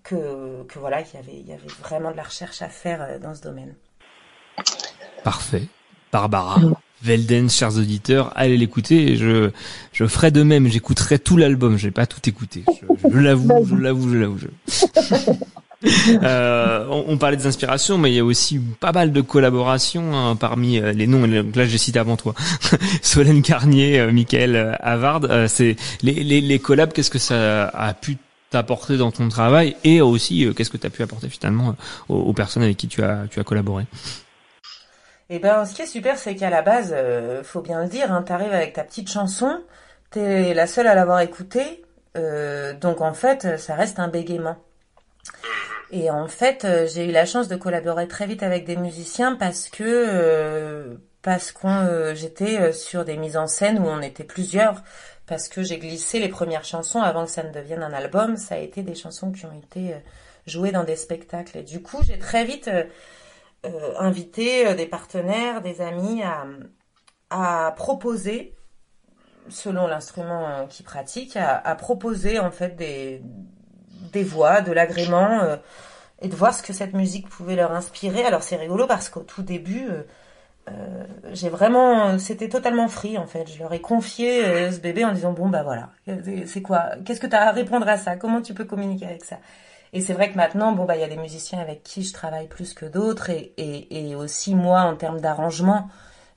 que, 0.03 0.65
que 0.65 0.79
voilà, 0.79 1.03
qu'il 1.03 1.21
y 1.21 1.23
avait, 1.23 1.39
il 1.39 1.47
y 1.47 1.53
avait 1.53 1.67
vraiment 1.81 2.11
de 2.11 2.17
la 2.17 2.23
recherche 2.23 2.63
à 2.63 2.69
faire 2.69 3.03
euh, 3.03 3.19
dans 3.19 3.35
ce 3.35 3.43
domaine. 3.43 3.75
Parfait. 5.23 5.69
Barbara. 6.13 6.61
Velden, 7.03 7.51
chers 7.51 7.77
auditeurs, 7.77 8.33
allez 8.35 8.57
l'écouter. 8.57 9.17
Je, 9.17 9.51
je 9.93 10.07
ferai 10.07 10.31
de 10.31 10.43
même. 10.43 10.69
J'écouterai 10.69 11.19
tout 11.19 11.37
l'album. 11.37 11.77
Je 11.77 11.89
vais 11.89 11.93
pas 11.93 12.07
tout 12.07 12.27
écouter. 12.27 12.65
Je, 13.11 13.19
l'avoue, 13.19 13.67
je 13.67 13.75
l'avoue, 13.75 14.11
je 14.11 14.17
l'avoue. 14.17 14.39
euh, 16.23 16.87
on, 16.89 17.05
on, 17.09 17.19
parlait 17.19 17.37
des 17.37 17.47
inspirations, 17.47 17.99
mais 17.99 18.11
il 18.11 18.15
y 18.15 18.21
a 18.21 18.25
aussi 18.25 18.59
pas 18.59 18.93
mal 18.93 19.13
de 19.13 19.21
collaborations 19.21 20.17
hein, 20.17 20.37
parmi 20.37 20.79
euh, 20.79 20.93
les 20.93 21.07
noms. 21.07 21.27
Donc 21.27 21.57
là, 21.57 21.67
j'ai 21.67 21.77
cité 21.79 21.99
avant 21.99 22.17
toi 22.17 22.35
Solène 23.03 23.43
Carnier, 23.43 24.01
euh, 24.01 24.11
Michael 24.11 24.79
Havard. 24.81 25.23
c'est 25.49 25.77
les, 26.03 26.15
les, 26.25 26.41
les 26.41 26.59
collabs. 26.59 26.93
Qu'est-ce 26.93 27.11
que 27.11 27.19
ça 27.19 27.67
a 27.67 27.93
pu 27.93 28.17
apporté 28.55 28.97
dans 28.97 29.11
ton 29.11 29.29
travail 29.29 29.77
et 29.85 30.01
aussi 30.01 30.45
euh, 30.45 30.53
qu'est-ce 30.53 30.71
que 30.71 30.77
tu 30.77 30.87
as 30.87 30.91
pu 30.91 31.03
apporter 31.03 31.29
finalement 31.29 31.71
euh, 32.11 32.15
aux, 32.15 32.33
personnes 32.33 32.63
avec 32.63 32.77
qui 32.77 32.89
tu 32.89 33.03
as, 33.03 33.27
tu 33.31 33.41
as 33.41 33.45
collaboré 33.45 33.85
eh 35.31 35.39
ben, 35.39 35.65
ce 35.65 35.75
qui 35.75 35.81
est 35.81 35.87
super, 35.87 36.19
c'est 36.19 36.37
qu'à 36.37 36.51
la 36.51 36.61
base, 36.61 36.93
euh, 36.95 37.43
faut 37.43 37.63
bien 37.63 37.83
le 37.83 37.89
dire, 37.89 38.13
hein, 38.13 38.23
t'arrives 38.23 38.53
avec 38.53 38.75
ta 38.75 38.85
petite 38.85 39.11
chanson, 39.11 39.63
t'es 40.11 40.53
la 40.53 40.67
seule 40.67 40.87
à 40.87 40.95
l'avoir 40.95 41.21
écoutée, 41.21 41.83
donc 42.15 43.01
en 43.01 43.15
fait, 43.15 43.59
ça 43.59 43.75
reste 43.75 43.99
un 43.99 44.09
bégaiement. 44.09 44.57
Et 45.91 46.11
en 46.11 46.29
fait, 46.29 46.67
j'ai 46.93 47.09
eu 47.09 47.11
la 47.11 47.25
chance 47.25 47.49
de 47.49 47.57
collaborer 47.57 48.07
très 48.07 48.27
vite 48.27 48.43
avec 48.43 48.67
des 48.67 48.77
musiciens 48.77 49.35
parce 49.35 49.71
que 49.71 50.99
parce 51.23 51.53
qu'on 51.53 52.15
j'étais 52.15 52.73
sur 52.73 53.07
des 53.07 53.17
mises 53.17 53.39
en 53.39 53.47
scène 53.47 53.79
où 53.79 53.87
on 53.87 54.03
était 54.03 54.25
plusieurs 54.25 54.83
parce 55.27 55.49
que 55.49 55.63
j'ai 55.63 55.79
glissé 55.79 56.19
les 56.21 56.29
premières 56.29 56.65
chansons 56.65 57.01
avant 57.01 57.25
que 57.25 57.31
ça 57.31 57.43
ne 57.43 57.53
devienne 57.53 57.83
un 57.83 57.93
album. 57.93 58.37
Ça 58.37 58.57
a 58.57 58.59
été 58.59 58.83
des 58.83 58.95
chansons 58.95 59.33
qui 59.33 59.47
ont 59.47 59.53
été 59.53 59.95
euh, 59.95 59.99
jouées 60.47 60.73
dans 60.73 60.85
des 60.85 60.97
spectacles. 60.97 61.59
Et 61.59 61.63
du 61.63 61.83
coup, 61.83 61.99
j'ai 62.07 62.19
très 62.19 62.45
vite 62.45 62.69
euh, 62.69 62.85
euh 63.65 63.95
invité 63.99 64.75
des 64.75 64.87
partenaires, 64.87 65.63
des 65.63 65.81
amis 65.81 66.23
à, 67.31 67.73
proposer, 67.77 68.55
selon 69.49 69.87
l'instrument 69.87 70.67
qu'ils 70.69 70.85
pratiquent, 70.85 71.37
à, 71.37 71.75
proposer 71.75 72.39
en 72.39 72.51
fait 72.51 72.77
des, 72.77 73.23
des 74.13 74.23
voix, 74.23 74.61
de 74.61 74.73
l'agrément 74.73 75.59
et 76.21 76.29
de 76.29 76.37
voir 76.37 76.55
ce 76.55 76.63
que 76.63 76.73
cette 76.73 76.93
musique 76.93 77.29
pouvait 77.29 77.57
leur 77.57 77.73
inspirer. 77.73 78.25
Alors 78.25 78.43
c'est 78.43 78.57
rigolo 78.57 78.87
parce 78.87 79.09
qu'au 79.09 79.23
tout 79.23 79.43
début, 79.43 79.89
j'ai 81.35 81.49
vraiment, 81.49 82.19
c'était 82.19 82.49
totalement 82.49 82.89
free 82.89 83.19
en 83.19 83.27
fait. 83.27 83.51
Je 83.53 83.59
leur 83.59 83.73
ai 83.73 83.81
confié 83.81 84.45
euh, 84.45 84.71
ce 84.71 84.81
bébé 84.81 85.05
en 85.05 85.13
disant 85.13 85.33
bon 85.33 85.49
bah 85.49 85.63
voilà, 85.63 85.91
c'est 86.47 86.63
quoi, 86.63 86.91
qu'est-ce 87.05 87.21
que 87.21 87.27
tu 87.27 87.37
as 87.37 87.49
à 87.49 87.53
répondre 87.53 87.89
à 87.89 87.97
ça, 87.97 88.17
comment 88.17 88.41
tu 88.41 88.55
peux 88.55 88.65
communiquer 88.65 89.07
avec 89.07 89.25
ça? 89.25 89.37
Et 89.93 90.01
c'est 90.01 90.13
vrai 90.13 90.31
que 90.31 90.37
maintenant 90.37 90.73
bon 90.73 90.85
bah 90.85 90.97
il 90.97 91.01
y 91.01 91.05
a 91.05 91.09
des 91.09 91.17
musiciens 91.17 91.61
avec 91.61 91.83
qui 91.83 92.03
je 92.03 92.13
travaille 92.13 92.49
plus 92.49 92.75
que 92.75 92.87
d'autres 92.87 93.31
et, 93.31 93.53
et, 93.57 94.11
et, 94.11 94.15
aussi 94.15 94.55
moi 94.55 94.83
en 94.83 94.97
termes 94.97 95.21
d'arrangement, 95.21 95.89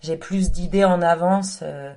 j'ai 0.01 0.17
plus 0.17 0.51
d'idées 0.51 0.85
en 0.85 1.01
avance. 1.01 1.59
Euh, 1.63 1.93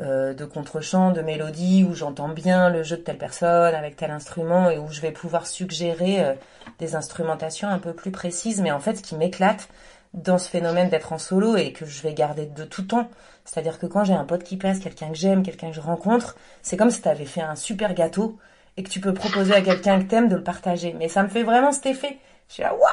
euh, 0.00 0.34
de 0.34 0.44
contre-chant, 0.46 1.12
de 1.12 1.20
mélodie, 1.20 1.84
où 1.88 1.94
j'entends 1.94 2.30
bien 2.30 2.70
le 2.70 2.82
jeu 2.82 2.96
de 2.96 3.02
telle 3.02 3.18
personne 3.18 3.72
avec 3.74 3.94
tel 3.94 4.10
instrument 4.10 4.68
et 4.68 4.78
où 4.78 4.88
je 4.90 5.00
vais 5.00 5.12
pouvoir 5.12 5.46
suggérer 5.46 6.34
des 6.80 6.96
instrumentations 6.96 7.68
un 7.68 7.78
peu 7.78 7.92
plus 7.92 8.10
précises. 8.10 8.60
Mais 8.62 8.72
en 8.72 8.80
fait, 8.80 8.96
ce 8.96 9.02
qui 9.02 9.14
m'éclate, 9.14 9.68
dans 10.14 10.38
ce 10.38 10.48
phénomène 10.48 10.88
d'être 10.88 11.12
en 11.12 11.18
solo 11.18 11.56
et 11.56 11.72
que 11.72 11.86
je 11.86 12.02
vais 12.02 12.14
garder 12.14 12.46
de 12.46 12.64
tout 12.64 12.82
temps. 12.82 13.08
C'est-à-dire 13.44 13.78
que 13.78 13.86
quand 13.86 14.04
j'ai 14.04 14.12
un 14.12 14.24
pote 14.24 14.44
qui 14.44 14.56
passe, 14.56 14.78
quelqu'un 14.78 15.08
que 15.08 15.16
j'aime, 15.16 15.42
quelqu'un 15.42 15.70
que 15.70 15.76
je 15.76 15.80
rencontre, 15.80 16.36
c'est 16.62 16.76
comme 16.76 16.90
si 16.90 17.02
tu 17.02 17.08
avais 17.08 17.24
fait 17.24 17.40
un 17.40 17.56
super 17.56 17.94
gâteau 17.94 18.38
et 18.76 18.82
que 18.82 18.88
tu 18.88 19.00
peux 19.00 19.14
proposer 19.14 19.54
à 19.54 19.62
quelqu'un 19.62 20.00
que 20.00 20.08
t'aimes 20.08 20.28
de 20.28 20.36
le 20.36 20.44
partager. 20.44 20.94
Mais 20.98 21.08
ça 21.08 21.22
me 21.22 21.28
fait 21.28 21.42
vraiment 21.42 21.72
cet 21.72 21.86
effet. 21.86 22.18
Je 22.48 22.54
suis 22.54 22.62
là, 22.62 22.74
waouh 22.74 22.90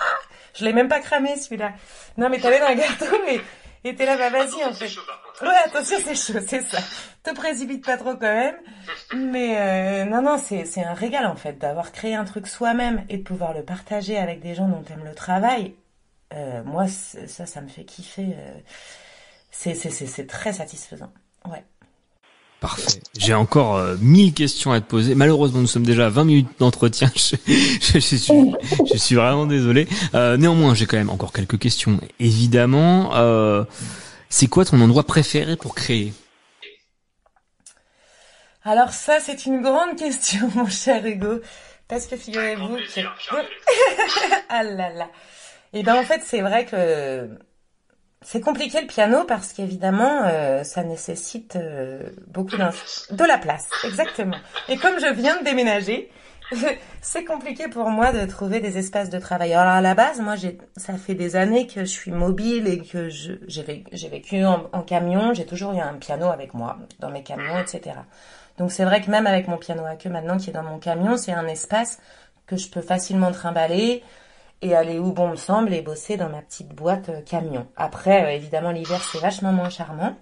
Je 0.54 0.66
l'ai 0.66 0.74
même 0.74 0.88
pas 0.88 1.00
cramé 1.00 1.36
celui-là. 1.36 1.74
Non 2.18 2.30
mais 2.30 2.40
t'avais 2.40 2.60
dans 2.60 2.68
un 2.68 2.76
gâteau 2.76 3.16
et 3.30 3.42
et 3.86 3.96
t'es 3.96 4.06
là, 4.06 4.18
bah 4.18 4.30
vas-y 4.30 4.64
en 4.66 4.74
fait. 4.74 4.90
Ouais, 5.42 5.56
attention, 5.66 5.98
c'est 6.04 6.16
chaud, 6.16 6.40
c'est 6.46 6.62
ça. 6.64 6.80
Te 7.24 7.34
précipite 7.34 7.86
pas 7.86 7.96
trop 7.96 8.16
quand 8.16 8.34
même. 8.34 8.56
Mais 9.16 9.56
euh, 9.58 10.06
non, 10.06 10.22
non, 10.22 10.38
c'est 10.38 10.66
c'est 10.66 10.84
un 10.84 10.94
régal 10.94 11.26
en 11.26 11.36
fait 11.36 11.58
d'avoir 11.58 11.94
créé 11.94 12.14
un 12.14 12.26
truc 12.26 12.48
soi-même 12.48 13.06
et 13.08 13.18
de 13.18 13.24
pouvoir 13.24 13.54
le 13.54 13.64
partager 13.64 14.18
avec 14.18 14.42
des 14.42 14.54
gens 14.54 14.68
dont 14.68 14.82
t'aimes 14.82 15.06
le 15.06 15.16
travail. 15.16 15.76
Euh, 16.34 16.64
moi, 16.64 16.88
ça, 16.88 17.46
ça 17.46 17.62
me 17.62 17.68
fait 17.68 17.84
kiffer. 17.84 18.34
Euh, 18.36 18.60
c'est 19.52 19.74
c'est 19.74 19.90
c'est 19.92 20.28
très 20.28 20.54
satisfaisant. 20.54 21.12
Ouais. 21.46 21.64
Parfait. 22.60 23.00
J'ai 23.18 23.34
encore 23.34 23.78
euh, 23.78 23.96
mille 24.02 24.34
questions 24.34 24.74
à 24.74 24.82
te 24.82 24.86
poser. 24.86 25.16
Malheureusement, 25.16 25.62
nous 25.62 25.68
sommes 25.68 25.86
déjà 25.86 26.08
à 26.08 26.10
20 26.10 26.26
minutes 26.26 26.50
d'entretien. 26.60 27.10
Je, 27.16 27.36
je, 27.94 28.00
suis, 28.00 28.54
je 28.92 28.98
suis 28.98 29.16
vraiment 29.16 29.46
désolé. 29.46 29.88
Euh, 30.14 30.36
néanmoins, 30.36 30.76
j'ai 30.76 30.86
quand 30.86 30.98
même 30.98 31.10
encore 31.10 31.32
quelques 31.32 31.58
questions. 31.58 32.00
Évidemment, 32.20 33.16
euh, 33.16 33.64
c'est 34.30 34.48
quoi 34.48 34.66
ton 34.66 34.80
endroit 34.82 35.04
préféré 35.04 35.56
pour 35.56 35.74
créer? 35.74 36.14
Alors 38.64 38.92
ça, 38.92 39.20
c'est 39.22 39.46
une 39.46 39.62
grande 39.62 39.98
question, 39.98 40.52
mon 40.56 40.68
cher 40.68 41.06
Hugo. 41.06 41.40
Parce 41.88 42.08
que 42.08 42.18
figurez-vous 42.18 42.76
que... 42.76 43.02
ah 44.50 44.64
là 44.64 44.90
là. 44.94 45.08
Et 45.72 45.82
eh 45.82 45.84
ben 45.84 45.96
en 45.96 46.04
fait, 46.04 46.22
c'est 46.24 46.42
vrai 46.42 46.66
que 46.66 47.30
c'est 48.22 48.42
compliqué 48.42 48.82
le 48.82 48.88
piano 48.88 49.24
parce 49.26 49.54
qu'évidemment, 49.54 50.24
euh, 50.26 50.64
ça 50.64 50.84
nécessite 50.84 51.56
euh, 51.56 52.10
beaucoup 52.28 52.56
de 52.58 53.24
la 53.24 53.38
place, 53.38 53.70
exactement. 53.84 54.38
Et 54.68 54.78
comme 54.78 55.00
je 55.00 55.14
viens 55.14 55.40
de 55.40 55.46
déménager, 55.46 56.10
c'est 57.02 57.24
compliqué 57.24 57.68
pour 57.68 57.90
moi 57.90 58.12
de 58.12 58.26
trouver 58.26 58.60
des 58.60 58.78
espaces 58.78 59.10
de 59.10 59.20
travail. 59.20 59.54
Alors 59.54 59.74
à 59.74 59.82
la 59.82 59.94
base, 59.94 60.20
moi, 60.20 60.36
j'ai, 60.36 60.58
ça 60.76 60.98
fait 60.98 61.14
des 61.14 61.36
années 61.36 61.68
que 61.68 61.82
je 61.82 61.92
suis 61.92 62.12
mobile 62.12 62.68
et 62.68 62.80
que 62.80 63.10
je, 63.10 63.34
j'ai, 63.48 63.84
j'ai 63.92 64.10
vécu 64.10 64.44
en, 64.44 64.68
en 64.74 64.82
camion. 64.82 65.34
J'ai 65.34 65.46
toujours 65.46 65.74
eu 65.74 65.80
un 65.80 65.94
piano 65.94 66.28
avec 66.28 66.54
moi 66.54 66.78
dans 67.00 67.12
mes 67.12 67.24
camions, 67.24 67.60
etc. 67.60 67.96
Donc 68.58 68.72
c'est 68.72 68.84
vrai 68.84 69.02
que 69.02 69.10
même 69.10 69.28
avec 69.28 69.48
mon 69.48 69.58
piano 69.58 69.86
à 69.86 69.96
queue 69.96 70.10
maintenant 70.10 70.38
qui 70.38 70.50
est 70.50 70.54
dans 70.54 70.64
mon 70.64 70.80
camion, 70.80 71.16
c'est 71.16 71.32
un 71.32 71.48
espace 71.48 72.00
que 72.48 72.58
je 72.58 72.70
peux 72.70 72.82
facilement 72.82 73.32
trimballer 73.32 74.04
et 74.62 74.76
aller 74.76 75.00
où 75.00 75.12
bon 75.12 75.30
me 75.30 75.36
semble 75.36 75.74
et 75.74 75.82
bosser 75.82 76.18
dans 76.18 76.30
ma 76.30 76.42
petite 76.42 76.70
boîte 76.70 77.10
euh, 77.10 77.22
camion. 77.22 77.68
Après, 77.76 78.26
euh, 78.26 78.36
évidemment, 78.36 78.72
l'hiver 78.72 79.02
c'est 79.02 79.20
vachement 79.20 79.52
moins 79.52 79.70
charmant. 79.70 80.16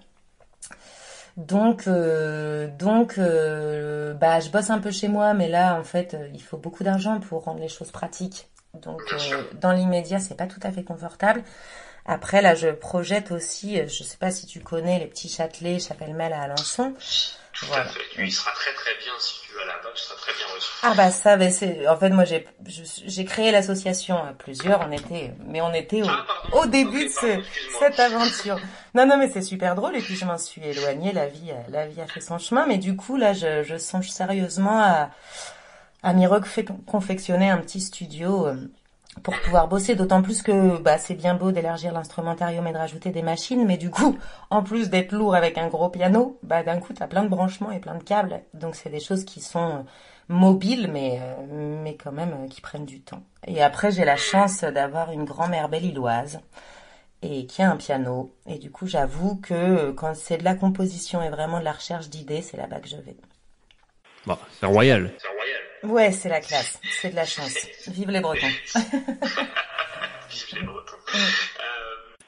Donc, 1.36 1.86
euh, 1.86 2.66
donc, 2.78 3.16
bah, 3.16 4.40
je 4.40 4.50
bosse 4.50 4.70
un 4.70 4.80
peu 4.80 4.90
chez 4.90 5.06
moi, 5.06 5.34
mais 5.34 5.48
là, 5.48 5.78
en 5.78 5.84
fait, 5.84 6.16
il 6.34 6.42
faut 6.42 6.56
beaucoup 6.56 6.82
d'argent 6.82 7.20
pour 7.20 7.44
rendre 7.44 7.60
les 7.60 7.68
choses 7.68 7.92
pratiques. 7.92 8.48
Donc, 8.74 9.00
dans 9.60 9.70
l'immédiat, 9.70 10.18
c'est 10.18 10.34
pas 10.34 10.48
tout 10.48 10.58
à 10.64 10.72
fait 10.72 10.82
confortable. 10.82 11.44
Après, 12.06 12.42
là, 12.42 12.56
je 12.56 12.68
projette 12.70 13.30
aussi, 13.30 13.76
je 13.86 14.02
sais 14.02 14.16
pas 14.16 14.32
si 14.32 14.46
tu 14.46 14.58
connais 14.58 14.98
les 14.98 15.06
petits 15.06 15.28
Châtelet, 15.28 15.78
Chapelle-Mel 15.78 16.32
à 16.32 16.42
Alençon. 16.42 16.94
Tout 17.58 17.74
à 17.74 17.84
fait. 17.84 18.00
Il 18.18 18.32
sera 18.32 18.52
très 18.52 18.72
très 18.72 18.94
bien 19.02 19.12
si 19.18 19.40
tu 19.42 19.52
vas 19.54 19.64
là-bas, 19.64 19.88
tu 19.94 20.02
seras 20.02 20.16
très 20.16 20.32
bien 20.32 20.46
reçu. 20.54 20.70
Ah 20.82 20.94
bah 20.94 21.10
ça, 21.10 21.36
bah 21.36 21.50
c'est. 21.50 21.88
En 21.88 21.96
fait, 21.96 22.10
moi, 22.10 22.24
j'ai 22.24 22.46
j'ai 22.66 23.24
créé 23.24 23.50
l'association 23.50 24.16
à 24.16 24.32
plusieurs. 24.32 24.86
On 24.88 24.92
était, 24.92 25.34
mais 25.46 25.60
on 25.60 25.72
était 25.74 26.02
au, 26.02 26.08
ah, 26.08 26.26
au 26.52 26.66
début 26.66 27.06
de 27.06 27.10
ce, 27.10 27.42
cette 27.80 27.98
aventure. 27.98 28.58
Non, 28.94 29.06
non, 29.06 29.16
mais 29.16 29.28
c'est 29.28 29.42
super 29.42 29.74
drôle. 29.74 29.96
Et 29.96 30.00
puis 30.00 30.14
je 30.14 30.24
m'en 30.24 30.38
suis 30.38 30.64
éloignée. 30.64 31.12
La 31.12 31.26
vie, 31.26 31.52
la 31.68 31.86
vie 31.86 32.00
a 32.00 32.06
fait 32.06 32.20
son 32.20 32.38
chemin. 32.38 32.66
Mais 32.66 32.78
du 32.78 32.94
coup, 32.96 33.16
là, 33.16 33.32
je, 33.32 33.62
je 33.64 33.76
songe 33.76 34.08
sérieusement 34.08 34.80
à 34.80 35.10
à 36.02 36.12
m'y 36.12 36.26
confectionner 36.86 37.50
un 37.50 37.58
petit 37.58 37.80
studio. 37.80 38.46
Euh, 38.46 38.70
pour 39.22 39.38
pouvoir 39.40 39.68
bosser, 39.68 39.94
d'autant 39.94 40.22
plus 40.22 40.42
que 40.42 40.78
bah, 40.78 40.98
c'est 40.98 41.14
bien 41.14 41.34
beau 41.34 41.52
d'élargir 41.52 41.92
l'instrumentarium 41.92 42.66
et 42.66 42.72
de 42.72 42.78
rajouter 42.78 43.10
des 43.10 43.22
machines, 43.22 43.64
mais 43.66 43.76
du 43.76 43.90
coup, 43.90 44.18
en 44.50 44.62
plus 44.62 44.90
d'être 44.90 45.12
lourd 45.12 45.34
avec 45.34 45.58
un 45.58 45.68
gros 45.68 45.88
piano, 45.88 46.38
bah, 46.42 46.62
d'un 46.62 46.78
coup, 46.78 46.92
tu 46.92 47.02
as 47.02 47.06
plein 47.06 47.22
de 47.22 47.28
branchements 47.28 47.70
et 47.70 47.80
plein 47.80 47.94
de 47.94 48.02
câbles. 48.02 48.40
Donc 48.54 48.74
c'est 48.74 48.90
des 48.90 49.00
choses 49.00 49.24
qui 49.24 49.40
sont 49.40 49.84
mobiles, 50.28 50.90
mais, 50.92 51.18
euh, 51.20 51.82
mais 51.82 51.96
quand 51.96 52.12
même 52.12 52.34
euh, 52.44 52.48
qui 52.48 52.60
prennent 52.60 52.86
du 52.86 53.00
temps. 53.00 53.22
Et 53.46 53.62
après, 53.62 53.90
j'ai 53.90 54.04
la 54.04 54.16
chance 54.16 54.62
d'avoir 54.62 55.10
une 55.12 55.24
grand-mère 55.24 55.68
belliloise 55.68 56.40
et 57.22 57.46
qui 57.46 57.62
a 57.62 57.70
un 57.70 57.76
piano. 57.76 58.34
Et 58.46 58.58
du 58.58 58.70
coup, 58.70 58.86
j'avoue 58.86 59.36
que 59.36 59.54
euh, 59.54 59.92
quand 59.92 60.14
c'est 60.14 60.38
de 60.38 60.44
la 60.44 60.54
composition 60.54 61.22
et 61.22 61.30
vraiment 61.30 61.60
de 61.60 61.64
la 61.64 61.72
recherche 61.72 62.08
d'idées, 62.08 62.42
c'est 62.42 62.56
là-bas 62.56 62.80
que 62.80 62.88
je 62.88 62.96
vais. 62.96 63.16
Bon, 64.26 64.36
c'est 64.60 64.66
royal. 64.66 65.12
C'est 65.18 65.28
royal. 65.28 65.37
Ouais, 65.84 66.12
c'est 66.12 66.28
la 66.28 66.40
classe, 66.40 66.78
c'est 67.00 67.10
de 67.10 67.16
la 67.16 67.24
chance. 67.24 67.54
Vive 67.88 68.10
les 68.10 68.20
Bretons. 68.20 68.46
Vive 68.74 70.46
les 70.54 70.62
Bretons. 70.62 70.96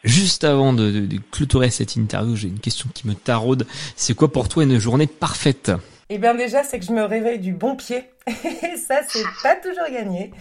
Juste 0.05 0.45
avant 0.45 0.73
de, 0.73 0.91
de, 0.91 1.01
de 1.07 1.19
clôturer 1.31 1.71
cette 1.71 1.97
interview, 1.97 2.35
j'ai 2.37 2.49
une 2.49 2.61
question 2.61 2.89
qui 2.95 3.07
me 3.07 3.15
taraude. 3.15 3.67
C'est 3.97 4.15
quoi 4.15 4.33
pour 4.33 4.49
toi 4.49 4.63
une 4.63 4.79
journée 4.79 5.07
parfaite? 5.07 5.73
Eh 6.09 6.19
bien 6.19 6.35
déjà, 6.35 6.63
c'est 6.65 6.81
que 6.81 6.87
je 6.87 6.93
me 6.93 7.05
réveille 7.05 7.39
du 7.39 7.53
bon 7.53 7.77
pied. 7.77 8.11
Et 8.27 8.77
ça, 8.77 9.01
c'est 9.07 9.25
pas 9.43 9.57
toujours 9.57 9.89
gagné. 9.93 10.33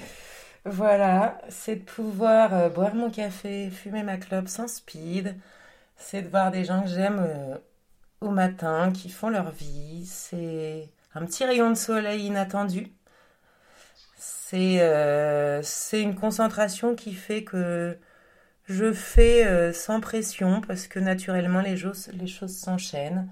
Voilà, 0.65 1.39
c'est 1.49 1.77
de 1.77 1.83
pouvoir 1.83 2.53
euh, 2.53 2.69
boire 2.69 2.93
mon 2.95 3.09
café, 3.09 3.69
fumer 3.69 4.03
ma 4.03 4.17
clope 4.17 4.47
sans 4.47 4.67
speed. 4.67 5.35
C'est 5.97 6.21
de 6.21 6.29
voir 6.29 6.51
des 6.51 6.63
gens 6.65 6.81
que 6.83 6.89
j'aime 6.89 7.19
euh, 7.19 7.55
au 8.21 8.29
matin, 8.29 8.91
qui 8.93 9.09
font 9.09 9.29
leur 9.29 9.51
vie. 9.51 10.05
C'est 10.05 10.89
un 11.13 11.25
petit 11.25 11.45
rayon 11.45 11.69
de 11.69 11.75
soleil 11.75 12.25
inattendu. 12.25 12.87
Euh, 14.53 15.61
c'est 15.63 16.01
une 16.01 16.15
concentration 16.15 16.95
qui 16.95 17.13
fait 17.13 17.43
que 17.43 17.97
je 18.67 18.93
fais 18.93 19.45
euh, 19.47 19.73
sans 19.73 20.01
pression 20.01 20.61
parce 20.61 20.87
que 20.87 20.99
naturellement 20.99 21.61
les 21.61 21.77
choses, 21.77 22.09
les 22.13 22.27
choses 22.27 22.55
s'enchaînent. 22.57 23.29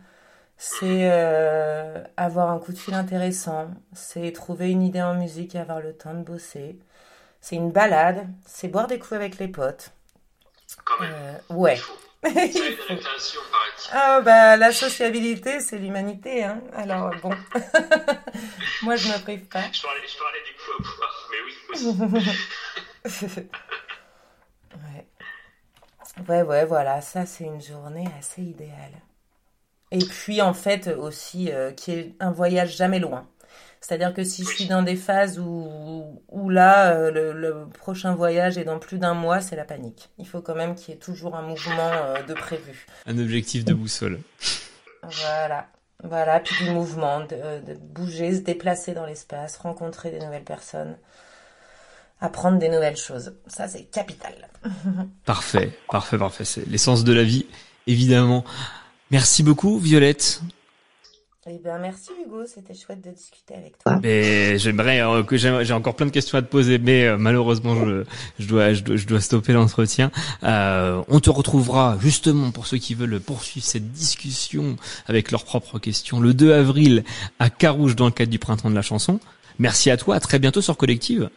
C'est 0.58 1.10
euh, 1.12 2.04
avoir 2.18 2.52
un 2.52 2.60
coup 2.60 2.74
de 2.74 2.78
fil 2.80 2.94
intéressant, 2.96 3.70
c'est 3.94 4.32
trouver 4.34 4.72
une 4.72 4.84
idée 4.84 5.02
en 5.04 5.16
musique 5.16 5.56
et 5.56 5.60
avoir 5.60 5.82
le 5.82 5.94
temps 5.96 6.16
de 6.16 6.24
bosser. 6.24 6.80
C'est 7.42 7.56
une 7.58 7.72
balade, 7.72 8.28
c'est 8.46 8.68
boire 8.70 8.88
des 8.88 9.00
coups 9.00 9.14
avec 9.14 9.40
les 9.40 9.48
potes. 9.48 9.92
ouais. 11.50 11.80
Ah 13.92 14.22
bah 14.22 14.58
la 14.58 14.72
sociabilité 14.72 15.60
c'est 15.60 15.78
l'humanité 15.78 16.44
hein. 16.44 16.62
Alors 16.74 17.12
bon. 17.22 17.30
Moi 18.82 18.96
je 18.96 19.08
me 19.08 19.22
prive 19.22 19.46
pas. 19.46 19.64
Je 19.72 19.82
parlais, 19.82 20.02
je 20.08 20.18
parlais 20.18 20.42
du 20.44 20.54
coup 20.54 20.72
à 20.78 20.84
boire. 20.84 21.07
ouais. 23.06 23.48
Ouais 26.28 26.42
ouais 26.42 26.66
voilà, 26.66 27.02
ça 27.02 27.26
c'est 27.26 27.44
une 27.44 27.62
journée 27.62 28.08
assez 28.20 28.42
idéale. 28.42 29.02
Et 29.92 30.00
puis 30.00 30.42
en 30.42 30.54
fait 30.54 30.88
aussi 30.88 31.52
euh, 31.52 31.72
qui 31.72 31.92
est 31.92 32.16
un 32.20 32.32
voyage 32.32 32.76
jamais 32.76 33.00
loin. 33.00 33.28
C'est-à-dire 33.80 34.14
que 34.14 34.24
si 34.24 34.44
je 34.44 34.50
suis 34.50 34.66
dans 34.66 34.82
des 34.82 34.96
phases 34.96 35.40
où, 35.40 36.22
où 36.30 36.50
là, 36.50 36.94
euh, 36.94 37.34
le, 37.34 37.68
prochain 37.70 38.16
voyage 38.16 38.58
est 38.58 38.64
dans 38.64 38.80
plus 38.80 38.98
d'un 38.98 39.14
mois, 39.14 39.40
c'est 39.40 39.56
la 39.56 39.66
panique. 39.66 40.10
Il 40.18 40.28
faut 40.28 40.42
quand 40.42 40.56
même 40.56 40.76
qu'il 40.76 40.94
y 40.94 40.98
ait 40.98 41.00
toujours 41.00 41.36
un 41.36 41.42
mouvement 41.42 41.92
euh, 41.94 42.24
de 42.24 42.34
prévu. 42.34 42.88
Un 43.06 43.18
objectif 43.18 43.64
de 43.64 43.74
boussole. 43.74 44.20
Voilà. 45.04 45.68
Voilà, 46.04 46.40
puis 46.40 46.66
du 46.66 46.72
mouvement, 46.72 47.22
de, 47.22 47.66
de 47.66 47.74
bouger, 47.74 48.36
se 48.36 48.42
déplacer 48.42 48.94
dans 48.94 49.06
l'espace, 49.06 49.58
rencontrer 49.58 50.12
des 50.12 50.20
nouvelles 50.20 50.44
personnes, 50.44 50.96
apprendre 52.20 52.58
des 52.58 52.70
nouvelles 52.70 52.98
choses. 52.98 53.34
Ça, 53.48 53.68
c'est 53.68 53.84
capital. 53.84 54.34
parfait, 55.26 55.72
parfait, 55.90 56.18
parfait. 56.18 56.46
C'est 56.46 56.68
l'essence 56.68 57.04
de 57.04 57.14
la 57.14 57.24
vie, 57.24 57.46
évidemment. 57.86 58.44
Merci 59.12 59.44
beaucoup, 59.44 59.78
Violette. 59.80 60.42
Eh 61.50 61.60
bien, 61.64 61.78
merci 61.78 62.10
Hugo, 62.26 62.44
c'était 62.46 62.74
chouette 62.74 63.02
de 63.06 63.12
discuter 63.12 63.54
avec 63.54 63.78
toi. 63.78 63.98
Mais 64.04 64.60
j'aimerais 64.60 65.00
euh, 65.02 65.24
que 65.24 65.38
j'ai 65.38 65.72
encore 65.72 65.96
plein 65.96 66.06
de 66.06 66.12
questions 66.12 66.38
à 66.38 66.42
te 66.42 66.48
poser, 66.48 66.78
mais 66.78 67.06
euh, 67.06 67.18
malheureusement 67.18 67.74
je, 67.74 68.04
je, 68.38 68.48
dois, 68.48 68.74
je, 68.74 68.84
dois, 68.84 68.98
je 68.98 69.08
dois 69.08 69.22
stopper 69.22 69.54
l'entretien. 69.54 70.12
Euh, 70.44 71.02
on 71.08 71.22
te 71.22 71.30
retrouvera 71.30 71.98
justement 72.02 72.52
pour 72.52 72.68
ceux 72.68 72.80
qui 72.80 72.96
veulent 72.96 73.22
poursuivre 73.22 73.66
cette 73.66 73.94
discussion 73.94 74.76
avec 75.06 75.32
leurs 75.32 75.46
propres 75.46 75.80
questions 75.80 76.20
le 76.20 76.34
2 76.34 76.52
avril 76.52 77.06
à 77.40 77.50
Carouge 77.50 77.96
dans 77.96 78.08
le 78.08 78.12
cadre 78.12 78.32
du 78.32 78.40
printemps 78.40 78.70
de 78.70 78.76
la 78.76 78.82
chanson. 78.82 79.22
Merci 79.58 79.90
à 79.90 79.96
toi, 79.96 80.16
à 80.16 80.20
très 80.20 80.40
bientôt 80.40 80.62
sur 80.62 80.76
Collective. 80.76 81.30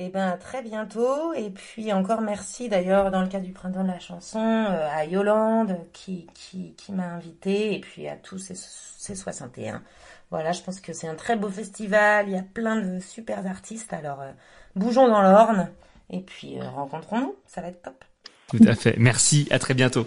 Eh 0.00 0.10
ben, 0.10 0.28
à 0.28 0.36
très 0.36 0.62
bientôt. 0.62 1.32
Et 1.34 1.50
puis 1.50 1.92
encore 1.92 2.20
merci 2.20 2.68
d'ailleurs 2.68 3.10
dans 3.10 3.20
le 3.20 3.28
cadre 3.28 3.44
du 3.44 3.52
printemps 3.52 3.82
de 3.82 3.88
la 3.88 3.98
chanson 3.98 4.38
euh, 4.38 4.88
à 4.92 5.04
Yolande 5.04 5.76
qui, 5.92 6.28
qui, 6.34 6.74
qui 6.76 6.92
m'a 6.92 7.08
invité 7.08 7.74
et 7.74 7.80
puis 7.80 8.06
à 8.06 8.16
tous 8.16 8.38
ces, 8.38 8.54
ces 8.54 9.16
61. 9.16 9.82
Voilà, 10.30 10.52
je 10.52 10.62
pense 10.62 10.80
que 10.80 10.92
c'est 10.92 11.08
un 11.08 11.14
très 11.14 11.36
beau 11.36 11.48
festival. 11.48 12.28
Il 12.28 12.34
y 12.34 12.38
a 12.38 12.42
plein 12.42 12.76
de 12.76 13.00
super 13.00 13.44
artistes. 13.46 13.92
Alors, 13.92 14.20
euh, 14.20 14.30
bougeons 14.76 15.08
dans 15.08 15.22
l'Orne 15.22 15.68
et 16.10 16.20
puis 16.20 16.60
euh, 16.60 16.68
rencontrons-nous. 16.68 17.34
Ça 17.46 17.60
va 17.60 17.68
être 17.68 17.82
top. 17.82 18.04
Tout 18.48 18.64
à 18.66 18.74
fait. 18.74 18.94
Merci. 18.98 19.48
À 19.50 19.58
très 19.58 19.74
bientôt. 19.74 20.06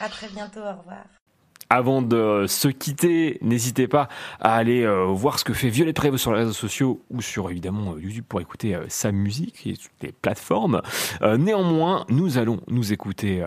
À 0.00 0.08
très 0.08 0.28
bientôt. 0.28 0.60
Au 0.60 0.76
revoir. 0.76 1.04
Avant 1.74 2.02
de 2.02 2.44
se 2.46 2.68
quitter, 2.68 3.36
n'hésitez 3.42 3.88
pas 3.88 4.06
à 4.38 4.54
aller 4.54 4.84
euh, 4.84 5.06
voir 5.06 5.40
ce 5.40 5.44
que 5.44 5.52
fait 5.52 5.70
Violette 5.70 5.96
Prévost 5.96 6.22
sur 6.22 6.32
les 6.32 6.38
réseaux 6.38 6.52
sociaux 6.52 7.02
ou 7.10 7.20
sur 7.20 7.50
évidemment 7.50 7.98
YouTube 7.98 8.24
pour 8.28 8.40
écouter 8.40 8.76
euh, 8.76 8.84
sa 8.86 9.10
musique 9.10 9.66
et 9.66 9.76
toutes 9.76 9.90
les 10.00 10.12
plateformes. 10.12 10.82
Euh, 11.22 11.36
néanmoins, 11.36 12.06
nous 12.10 12.38
allons 12.38 12.60
nous 12.68 12.92
écouter 12.92 13.44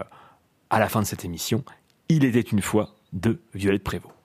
à 0.69 0.79
la 0.79 0.89
fin 0.89 1.01
de 1.01 1.05
cette 1.05 1.23
émission. 1.23 1.63
Il 2.09 2.25
était 2.25 2.41
une 2.41 2.61
fois 2.61 2.97
de 3.13 3.39
Violette 3.53 3.85
Prévost. 3.85 4.16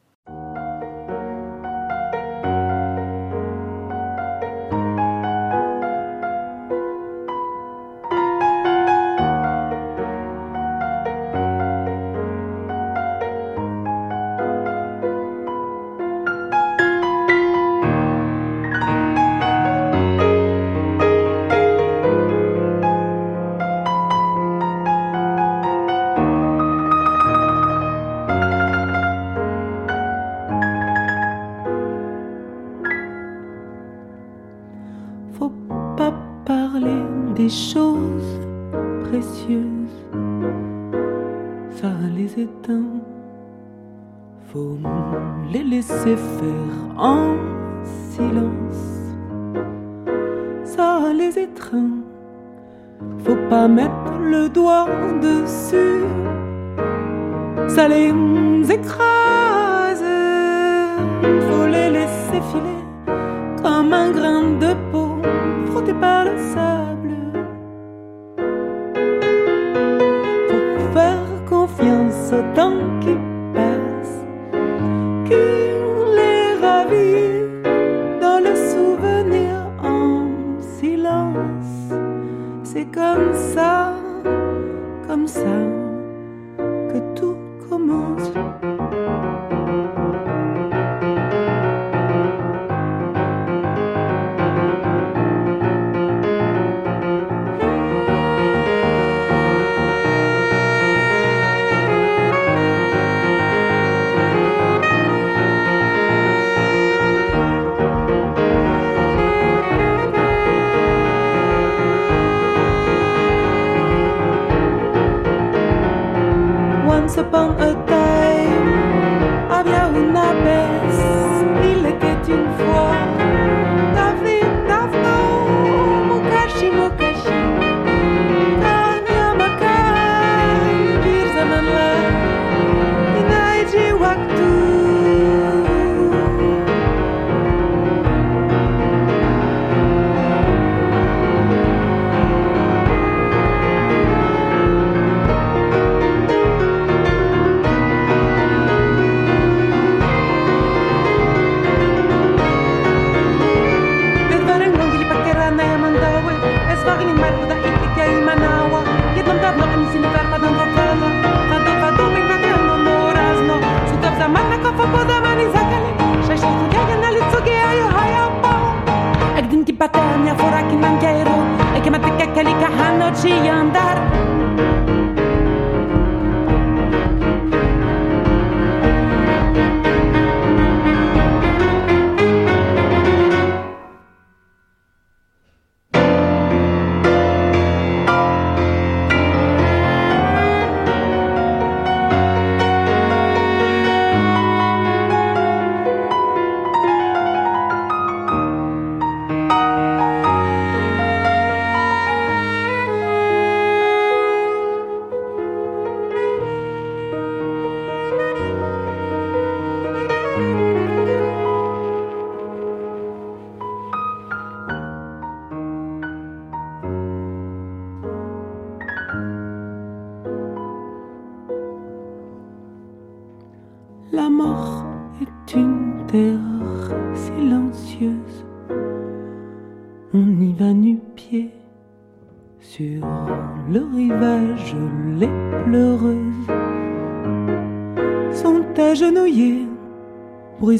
Les 240.70 240.78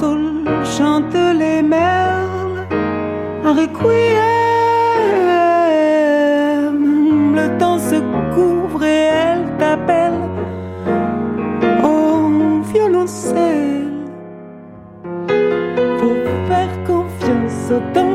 sol 0.00 0.44
chante 0.64 1.14
les 1.14 1.62
merles, 1.62 2.66
un 3.44 3.52
requiem. 3.52 4.16
Le 7.34 7.58
temps 7.58 7.78
se 7.78 7.96
couvre 8.34 8.82
et 8.84 9.10
elle 9.22 9.46
t'appelle 9.58 10.20
au 11.84 12.62
violoncelle. 12.72 13.92
Faut 15.98 16.16
faire 16.48 16.72
confiance 16.86 17.70
au 17.70 17.80
temps 17.92 18.07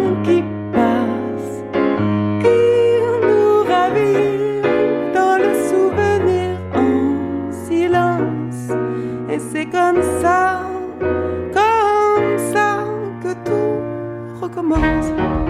rose. 14.75 15.42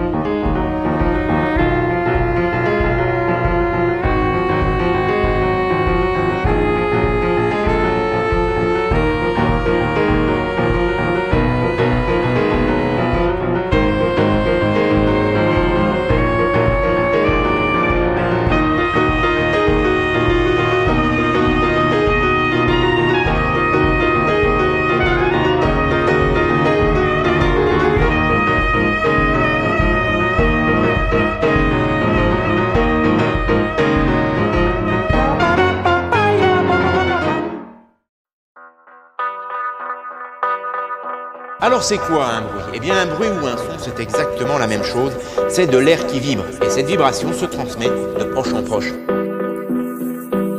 Alors 41.74 41.82
c'est 41.82 41.98
quoi 41.98 42.26
un 42.26 42.42
bruit? 42.42 42.62
Eh 42.72 42.78
bien 42.78 42.94
un 42.96 43.06
bruit 43.06 43.26
ou 43.30 43.46
un 43.48 43.56
son, 43.56 43.64
c'est 43.80 43.98
exactement 44.00 44.58
la 44.58 44.68
même 44.68 44.84
chose. 44.84 45.10
C'est 45.48 45.66
de 45.66 45.76
l'air 45.76 46.06
qui 46.06 46.20
vibre. 46.20 46.44
Et 46.64 46.70
cette 46.70 46.86
vibration 46.86 47.32
se 47.32 47.46
transmet 47.46 47.88
de 47.88 48.22
proche 48.32 48.52
en 48.52 48.62
proche. 48.62 48.92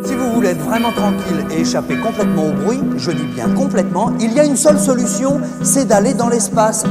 Si 0.04 0.14
vous 0.14 0.34
voulez 0.34 0.50
être 0.50 0.60
vraiment 0.60 0.92
tranquille 0.92 1.46
et 1.52 1.62
échapper 1.62 1.96
complètement 1.96 2.48
au 2.48 2.52
bruit, 2.52 2.82
je 2.98 3.12
dis 3.12 3.24
bien 3.34 3.48
complètement, 3.52 4.12
il 4.20 4.34
y 4.34 4.42
a 4.42 4.44
une 4.44 4.58
seule 4.58 4.78
solution, 4.78 5.40
c'est 5.64 5.86
d'aller 5.86 6.14
dans 6.14 6.28
l'espace. 6.28 6.84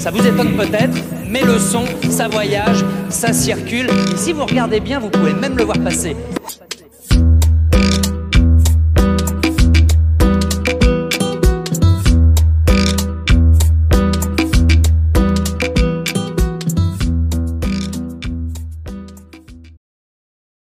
Ça 0.00 0.10
vous 0.10 0.26
étonne 0.26 0.56
peut-être, 0.56 0.98
mais 1.28 1.42
le 1.42 1.56
son, 1.60 1.84
ça 2.10 2.26
voyage, 2.26 2.84
ça 3.10 3.32
circule. 3.32 3.86
Et 4.12 4.16
si 4.16 4.32
vous 4.32 4.44
regardez 4.44 4.80
bien, 4.80 4.98
vous 4.98 5.08
pouvez 5.08 5.34
même 5.34 5.56
le 5.56 5.62
voir 5.62 5.78
passer. 5.78 6.16